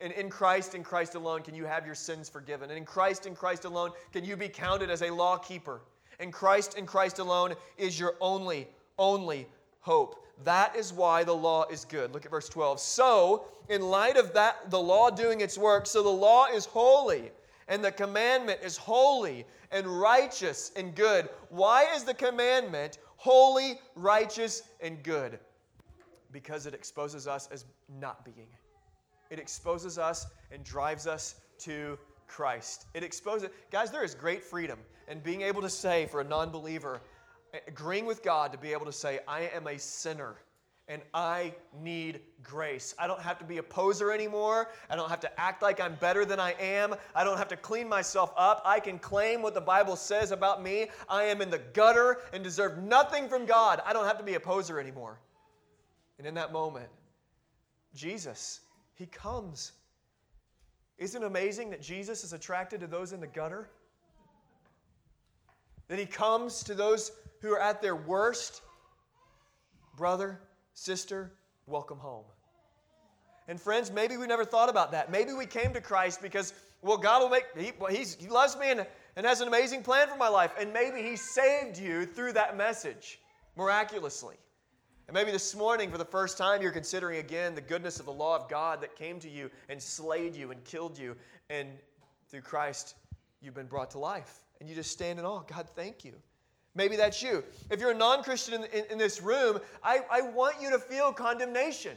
And 0.00 0.12
in 0.12 0.30
Christ, 0.30 0.74
in 0.74 0.84
Christ 0.84 1.14
alone, 1.14 1.42
can 1.42 1.54
you 1.54 1.64
have 1.64 1.84
your 1.84 1.94
sins 1.94 2.28
forgiven? 2.28 2.70
And 2.70 2.78
in 2.78 2.84
Christ, 2.84 3.26
in 3.26 3.34
Christ 3.34 3.64
alone, 3.64 3.90
can 4.12 4.24
you 4.24 4.36
be 4.36 4.48
counted 4.48 4.90
as 4.90 5.02
a 5.02 5.10
law 5.12 5.36
keeper? 5.36 5.80
And 6.20 6.32
Christ, 6.32 6.78
in 6.78 6.86
Christ 6.86 7.18
alone, 7.18 7.54
is 7.76 7.98
your 7.98 8.14
only, 8.20 8.68
only 8.98 9.48
hope. 9.80 10.24
That 10.44 10.74
is 10.76 10.92
why 10.92 11.24
the 11.24 11.34
law 11.34 11.64
is 11.70 11.84
good. 11.84 12.12
Look 12.12 12.24
at 12.24 12.30
verse 12.30 12.48
12. 12.48 12.80
So, 12.80 13.44
in 13.68 13.82
light 13.82 14.16
of 14.16 14.32
that, 14.34 14.70
the 14.70 14.80
law 14.80 15.10
doing 15.10 15.40
its 15.40 15.58
work, 15.58 15.86
so 15.86 16.02
the 16.02 16.08
law 16.08 16.46
is 16.46 16.66
holy 16.66 17.30
and 17.68 17.84
the 17.84 17.92
commandment 17.92 18.60
is 18.62 18.76
holy 18.76 19.46
and 19.70 19.86
righteous 19.86 20.70
and 20.76 20.94
good. 20.94 21.28
Why 21.48 21.86
is 21.94 22.04
the 22.04 22.14
commandment 22.14 22.98
holy, 23.24 23.80
righteous, 23.96 24.64
and 24.82 25.02
good? 25.02 25.38
Because 26.30 26.66
it 26.66 26.74
exposes 26.74 27.26
us 27.26 27.48
as 27.50 27.64
not 27.98 28.22
being. 28.22 28.48
It 29.30 29.38
exposes 29.38 29.98
us 29.98 30.26
and 30.52 30.62
drives 30.62 31.06
us 31.06 31.36
to 31.60 31.98
Christ. 32.26 32.84
It 32.92 33.02
exposes, 33.02 33.48
guys, 33.70 33.90
there 33.90 34.04
is 34.04 34.14
great 34.14 34.42
freedom 34.42 34.78
in 35.08 35.20
being 35.20 35.40
able 35.40 35.62
to 35.62 35.70
say 35.70 36.04
for 36.04 36.20
a 36.20 36.24
non 36.24 36.50
believer, 36.50 37.00
agreeing 37.66 38.04
with 38.04 38.22
God 38.22 38.52
to 38.52 38.58
be 38.58 38.74
able 38.74 38.84
to 38.84 38.92
say, 38.92 39.20
I 39.26 39.48
am 39.54 39.68
a 39.68 39.78
sinner 39.78 40.34
and 40.86 41.00
I 41.14 41.54
need 41.82 42.20
grace. 42.42 42.94
I 42.98 43.06
don't 43.06 43.20
have 43.20 43.38
to 43.38 43.44
be 43.44 43.56
a 43.56 43.62
poser 43.62 44.12
anymore. 44.12 44.68
I 44.90 44.96
don't 44.96 45.08
have 45.08 45.20
to 45.20 45.40
act 45.40 45.62
like 45.62 45.80
I'm 45.80 45.94
better 45.94 46.26
than 46.26 46.38
I 46.38 46.52
am. 46.60 46.94
I 47.14 47.24
don't 47.24 47.38
have 47.38 47.48
to 47.48 47.56
clean 47.56 47.88
myself 47.88 48.32
up. 48.36 48.60
I 48.66 48.80
can 48.80 48.98
claim 48.98 49.40
what 49.40 49.54
the 49.54 49.60
Bible 49.62 49.96
says 49.96 50.30
about 50.30 50.62
me. 50.62 50.88
I 51.08 51.24
am 51.24 51.40
in 51.40 51.48
the 51.48 51.60
gutter 51.72 52.18
and 52.34 52.44
deserve 52.44 52.82
nothing 52.82 53.28
from 53.28 53.46
God. 53.46 53.80
I 53.86 53.94
don't 53.94 54.04
have 54.04 54.18
to 54.18 54.24
be 54.24 54.34
a 54.34 54.40
poser 54.40 54.78
anymore. 54.78 55.18
And 56.18 56.26
in 56.26 56.34
that 56.34 56.52
moment, 56.52 56.88
Jesus, 57.94 58.60
He 58.94 59.06
comes. 59.06 59.72
Isn't 60.98 61.22
it 61.22 61.26
amazing 61.26 61.70
that 61.70 61.80
Jesus 61.80 62.24
is 62.24 62.34
attracted 62.34 62.80
to 62.80 62.86
those 62.86 63.12
in 63.12 63.20
the 63.20 63.26
gutter? 63.26 63.70
That 65.88 65.98
He 65.98 66.06
comes 66.06 66.62
to 66.64 66.74
those 66.74 67.10
who 67.40 67.52
are 67.52 67.60
at 67.60 67.80
their 67.80 67.96
worst? 67.96 68.60
Brother, 69.96 70.40
sister, 70.74 71.32
welcome 71.66 71.98
home. 71.98 72.24
And 73.48 73.60
friends, 73.60 73.90
maybe 73.90 74.16
we 74.16 74.26
never 74.26 74.44
thought 74.44 74.68
about 74.68 74.92
that. 74.92 75.10
Maybe 75.10 75.32
we 75.32 75.46
came 75.46 75.72
to 75.74 75.80
Christ 75.80 76.22
because, 76.22 76.54
well, 76.82 76.96
God 76.96 77.22
will 77.22 77.28
make, 77.28 77.44
He, 77.56 78.04
he 78.18 78.28
loves 78.28 78.56
me 78.56 78.70
and, 78.70 78.86
and 79.16 79.26
has 79.26 79.40
an 79.40 79.48
amazing 79.48 79.82
plan 79.82 80.08
for 80.08 80.16
my 80.16 80.28
life. 80.28 80.52
And 80.58 80.72
maybe 80.72 81.02
He 81.02 81.16
saved 81.16 81.78
you 81.78 82.06
through 82.06 82.32
that 82.32 82.56
message 82.56 83.20
miraculously. 83.56 84.36
And 85.06 85.14
maybe 85.14 85.30
this 85.30 85.54
morning, 85.54 85.90
for 85.90 85.98
the 85.98 86.04
first 86.04 86.38
time, 86.38 86.62
you're 86.62 86.72
considering 86.72 87.18
again 87.18 87.54
the 87.54 87.60
goodness 87.60 88.00
of 88.00 88.06
the 88.06 88.12
law 88.12 88.36
of 88.36 88.48
God 88.48 88.80
that 88.80 88.96
came 88.96 89.20
to 89.20 89.28
you 89.28 89.50
and 89.68 89.80
slayed 89.82 90.34
you 90.34 90.50
and 90.50 90.64
killed 90.64 90.98
you. 90.98 91.14
And 91.50 91.68
through 92.30 92.40
Christ, 92.40 92.96
you've 93.42 93.54
been 93.54 93.66
brought 93.66 93.90
to 93.90 93.98
life. 93.98 94.40
And 94.60 94.68
you 94.68 94.74
just 94.74 94.90
stand 94.90 95.18
in 95.18 95.26
awe. 95.26 95.42
God, 95.42 95.68
thank 95.76 96.06
you. 96.06 96.14
Maybe 96.74 96.96
that's 96.96 97.22
you. 97.22 97.44
If 97.70 97.80
you're 97.80 97.92
a 97.92 97.96
non 97.96 98.22
Christian 98.22 98.54
in, 98.54 98.64
in, 98.64 98.84
in, 98.92 98.98
this 98.98 99.22
room, 99.22 99.60
I, 99.82 100.00
I 100.10 100.22
want 100.22 100.60
you 100.60 100.70
to 100.70 100.78
feel 100.78 101.12
condemnation. 101.12 101.96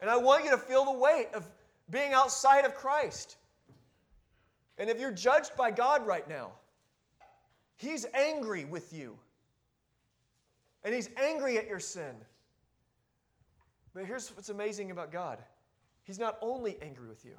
And 0.00 0.10
I 0.10 0.16
want 0.16 0.44
you 0.44 0.50
to 0.50 0.58
feel 0.58 0.84
the 0.84 0.98
weight 0.98 1.28
of 1.34 1.48
being 1.90 2.12
outside 2.12 2.64
of 2.64 2.74
Christ. 2.74 3.36
And 4.78 4.90
if 4.90 5.00
you're 5.00 5.12
judged 5.12 5.56
by 5.56 5.70
God 5.70 6.06
right 6.06 6.28
now, 6.28 6.52
He's 7.76 8.06
angry 8.14 8.64
with 8.64 8.92
you. 8.92 9.18
And 10.84 10.94
He's 10.94 11.08
angry 11.16 11.58
at 11.58 11.66
your 11.66 11.80
sin. 11.80 12.14
But 13.94 14.04
here's 14.04 14.28
what's 14.36 14.50
amazing 14.50 14.90
about 14.90 15.10
God 15.10 15.38
He's 16.04 16.18
not 16.18 16.38
only 16.40 16.76
angry 16.80 17.08
with 17.08 17.24
you, 17.24 17.36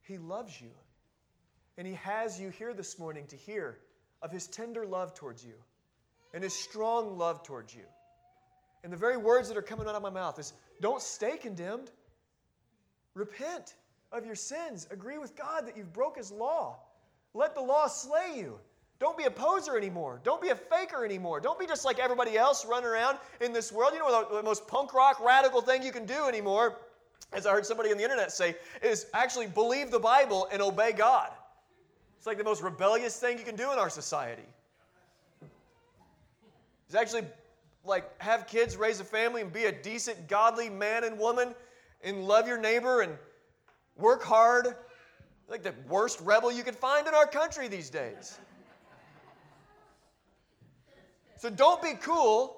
He 0.00 0.16
loves 0.16 0.58
you. 0.60 0.70
And 1.76 1.86
He 1.86 1.94
has 1.94 2.40
you 2.40 2.50
here 2.50 2.72
this 2.72 2.98
morning 2.98 3.26
to 3.26 3.36
hear 3.36 3.78
of 4.22 4.30
His 4.30 4.46
tender 4.46 4.86
love 4.86 5.14
towards 5.14 5.44
you 5.44 5.54
and 6.32 6.42
His 6.42 6.54
strong 6.54 7.18
love 7.18 7.42
towards 7.42 7.74
you. 7.74 7.84
And 8.82 8.92
the 8.92 8.96
very 8.96 9.16
words 9.16 9.48
that 9.48 9.56
are 9.56 9.62
coming 9.62 9.86
out 9.86 9.94
of 9.94 10.02
my 10.02 10.10
mouth 10.10 10.38
is 10.38 10.52
don't 10.80 11.00
stay 11.00 11.36
condemned. 11.36 11.90
Repent 13.14 13.74
of 14.12 14.26
your 14.26 14.34
sins. 14.34 14.86
Agree 14.90 15.18
with 15.18 15.36
God 15.36 15.66
that 15.66 15.76
you've 15.76 15.92
broke 15.92 16.16
His 16.16 16.30
law. 16.30 16.76
Let 17.32 17.54
the 17.54 17.60
law 17.62 17.86
slay 17.86 18.34
you. 18.36 18.58
Don't 19.00 19.18
be 19.18 19.24
a 19.24 19.30
poser 19.30 19.76
anymore. 19.76 20.20
Don't 20.22 20.40
be 20.40 20.50
a 20.50 20.54
faker 20.54 21.04
anymore. 21.04 21.40
Don't 21.40 21.58
be 21.58 21.66
just 21.66 21.84
like 21.84 21.98
everybody 21.98 22.38
else 22.38 22.64
running 22.64 22.88
around 22.88 23.18
in 23.40 23.52
this 23.52 23.72
world. 23.72 23.92
You 23.92 23.98
know 23.98 24.28
the, 24.28 24.36
the 24.36 24.42
most 24.42 24.68
punk 24.68 24.94
rock 24.94 25.20
radical 25.20 25.60
thing 25.60 25.82
you 25.82 25.92
can 25.92 26.06
do 26.06 26.26
anymore, 26.28 26.78
as 27.32 27.46
I 27.46 27.52
heard 27.52 27.66
somebody 27.66 27.90
on 27.90 27.96
the 27.96 28.04
internet 28.04 28.30
say, 28.30 28.54
is 28.82 29.06
actually 29.12 29.48
believe 29.48 29.90
the 29.90 29.98
Bible 29.98 30.48
and 30.52 30.62
obey 30.62 30.92
God. 30.92 31.30
It's 32.24 32.26
like 32.26 32.38
the 32.38 32.44
most 32.44 32.62
rebellious 32.62 33.20
thing 33.20 33.36
you 33.36 33.44
can 33.44 33.54
do 33.54 33.70
in 33.70 33.78
our 33.78 33.90
society. 33.90 34.48
It's 36.86 36.94
actually 36.94 37.24
like 37.84 38.18
have 38.18 38.46
kids, 38.46 38.78
raise 38.78 38.98
a 38.98 39.04
family, 39.04 39.42
and 39.42 39.52
be 39.52 39.66
a 39.66 39.72
decent, 39.72 40.26
godly 40.26 40.70
man 40.70 41.04
and 41.04 41.18
woman, 41.18 41.54
and 42.02 42.26
love 42.26 42.48
your 42.48 42.56
neighbor 42.56 43.02
and 43.02 43.18
work 43.98 44.22
hard. 44.22 44.68
Like 45.48 45.62
the 45.62 45.74
worst 45.86 46.18
rebel 46.22 46.50
you 46.50 46.62
could 46.62 46.76
find 46.76 47.06
in 47.06 47.12
our 47.12 47.26
country 47.26 47.68
these 47.68 47.90
days. 47.90 48.38
So 51.36 51.50
don't 51.50 51.82
be 51.82 51.92
cool 52.00 52.56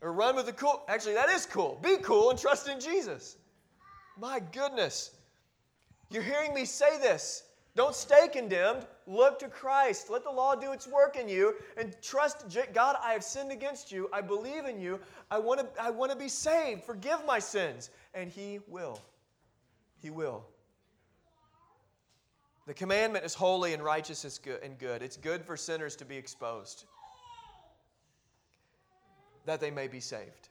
or 0.00 0.14
run 0.14 0.34
with 0.34 0.46
the 0.46 0.54
cool. 0.54 0.82
Actually, 0.88 1.12
that 1.12 1.28
is 1.28 1.44
cool. 1.44 1.78
Be 1.82 1.98
cool 1.98 2.30
and 2.30 2.38
trust 2.38 2.70
in 2.70 2.80
Jesus. 2.80 3.36
My 4.16 4.40
goodness. 4.40 5.17
You're 6.10 6.22
hearing 6.22 6.54
me 6.54 6.64
say 6.64 6.98
this. 6.98 7.44
Don't 7.76 7.94
stay 7.94 8.28
condemned. 8.28 8.86
Look 9.06 9.38
to 9.38 9.48
Christ. 9.48 10.10
Let 10.10 10.24
the 10.24 10.30
law 10.30 10.54
do 10.54 10.72
its 10.72 10.86
work 10.88 11.16
in 11.16 11.28
you 11.28 11.54
and 11.76 11.94
trust 12.02 12.44
God. 12.72 12.96
I 13.02 13.12
have 13.12 13.22
sinned 13.22 13.52
against 13.52 13.92
you. 13.92 14.08
I 14.12 14.20
believe 14.20 14.64
in 14.64 14.80
you. 14.80 14.98
I 15.30 15.38
want 15.38 15.60
to 15.60 15.82
I 15.82 15.90
want 15.90 16.10
to 16.10 16.18
be 16.18 16.28
saved. 16.28 16.82
Forgive 16.82 17.24
my 17.26 17.38
sins. 17.38 17.90
And 18.14 18.30
He 18.30 18.58
will. 18.66 19.00
He 20.02 20.10
will. 20.10 20.44
The 22.66 22.74
commandment 22.74 23.24
is 23.24 23.32
holy 23.32 23.72
and 23.72 23.82
righteous 23.82 24.40
and 24.62 24.78
good. 24.78 25.02
It's 25.02 25.16
good 25.16 25.44
for 25.44 25.56
sinners 25.56 25.94
to 25.96 26.04
be 26.04 26.16
exposed 26.16 26.84
that 29.48 29.60
they 29.60 29.70
may 29.70 29.88
be 29.88 30.00
saved. 30.00 30.50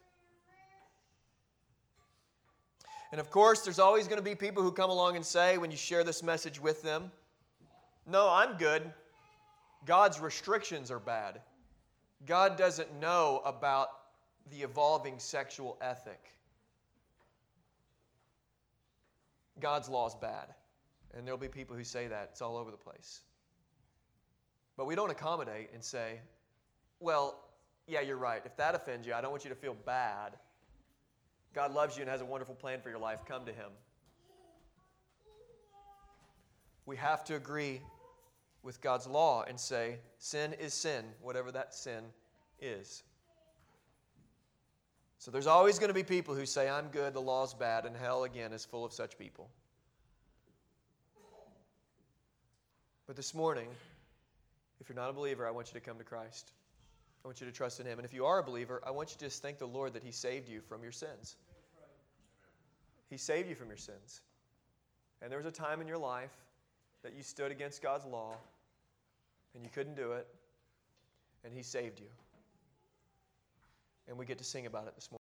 And 3.12 3.22
of 3.22 3.32
course, 3.32 3.62
there's 3.62 3.80
always 3.80 4.08
going 4.08 4.18
to 4.20 4.24
be 4.24 4.36
people 4.36 4.62
who 4.62 4.72
come 4.72 4.90
along 4.90 5.16
and 5.16 5.26
say, 5.26 5.58
when 5.58 5.72
you 5.72 5.78
share 5.78 6.04
this 6.04 6.22
message 6.22 6.62
with 6.62 6.82
them, 6.82 7.12
No, 8.06 8.30
I'm 8.30 8.58
good. 8.58 8.92
God's 9.86 10.20
restrictions 10.20 10.92
are 10.92 11.00
bad. 11.00 11.42
God 12.26 12.58
doesn't 12.58 13.00
know 13.00 13.42
about 13.46 13.90
the 14.50 14.62
evolving 14.64 15.20
sexual 15.20 15.78
ethic. 15.82 16.34
God's 19.60 19.90
law 19.90 20.08
is 20.08 20.16
bad. 20.16 20.54
And 21.14 21.26
there'll 21.26 21.38
be 21.38 21.48
people 21.48 21.76
who 21.76 21.84
say 21.84 22.08
that. 22.08 22.30
It's 22.32 22.42
all 22.42 22.58
over 22.58 22.72
the 22.72 22.78
place. 22.78 23.22
But 24.76 24.86
we 24.86 24.96
don't 24.96 25.10
accommodate 25.10 25.70
and 25.74 25.84
say, 25.84 26.20
well, 27.00 27.50
yeah, 27.88 28.02
you're 28.02 28.18
right. 28.18 28.42
If 28.46 28.56
that 28.58 28.76
offends 28.76 29.08
you, 29.08 29.14
I 29.14 29.22
don't 29.22 29.32
want 29.32 29.44
you 29.44 29.50
to 29.50 29.56
feel 29.56 29.76
bad. 29.86 30.34
God 31.58 31.74
loves 31.74 31.96
you 31.98 32.04
and 32.04 32.12
has 32.12 32.22
a 32.22 32.26
wonderful 32.26 32.54
plan 32.54 32.82
for 32.82 32.90
your 32.90 33.00
life. 33.00 33.26
Come 33.26 33.44
to 33.46 33.52
Him. 33.52 33.72
We 36.86 36.96
have 36.98 37.24
to 37.24 37.36
agree 37.36 37.82
with 38.62 38.80
God's 38.80 39.08
law 39.08 39.44
and 39.48 39.60
say, 39.60 39.98
sin 40.20 40.54
is 40.54 40.76
sin, 40.76 41.04
whatever 41.20 41.52
that 41.52 41.74
sin 41.74 42.04
is. 42.62 43.02
So 45.18 45.32
there's 45.32 45.48
always 45.48 45.80
going 45.80 45.88
to 45.88 45.96
be 45.96 46.04
people 46.04 46.36
who 46.36 46.46
say, 46.46 46.70
I'm 46.70 46.90
good, 46.90 47.16
the 47.16 47.22
law's 47.22 47.56
bad, 47.56 47.86
and 47.88 47.98
hell 47.98 48.26
again 48.26 48.54
is 48.54 48.64
full 48.64 48.86
of 48.86 48.94
such 48.94 49.18
people. 49.18 49.50
But 53.08 53.16
this 53.16 53.34
morning, 53.34 53.70
if 54.80 54.88
you're 54.88 54.96
not 54.96 55.10
a 55.10 55.14
believer, 55.14 55.48
I 55.48 55.50
want 55.50 55.70
you 55.70 55.80
to 55.80 55.84
come 55.84 55.98
to 55.98 56.04
Christ. 56.04 56.52
I 57.26 57.28
want 57.28 57.42
you 57.42 57.48
to 57.48 57.52
trust 57.52 57.80
in 57.80 57.88
Him. 57.88 57.98
And 57.98 58.06
if 58.06 58.14
you 58.14 58.28
are 58.28 58.38
a 58.38 58.44
believer, 58.44 58.80
I 58.86 58.92
want 58.92 59.10
you 59.10 59.18
to 59.18 59.26
just 59.26 59.42
thank 59.42 59.58
the 59.58 59.66
Lord 59.66 59.94
that 59.94 60.04
He 60.04 60.12
saved 60.12 60.48
you 60.48 60.62
from 60.62 60.84
your 60.84 60.92
sins. 60.92 61.36
He 63.10 63.18
saved 63.18 63.50
you 63.50 63.56
from 63.56 63.68
your 63.68 63.78
sins. 63.78 64.22
And 65.22 65.32
there 65.32 65.40
was 65.40 65.48
a 65.48 65.52
time 65.52 65.82
in 65.82 65.88
your 65.88 65.98
life 65.98 66.34
that 67.04 67.16
you 67.16 67.24
stood 67.24 67.52
against 67.52 67.82
God's 67.82 68.06
law 68.06 68.36
and 69.56 69.64
you 69.64 69.70
couldn't 69.74 69.96
do 69.96 70.12
it, 70.12 70.28
and 71.44 71.52
He 71.52 71.64
saved 71.64 72.00
you. 72.00 72.06
And 74.08 74.18
we 74.18 74.26
get 74.26 74.38
to 74.38 74.44
sing 74.44 74.68
about 74.68 74.88
it 74.88 74.96
this 74.96 75.12
morning. 75.12 75.16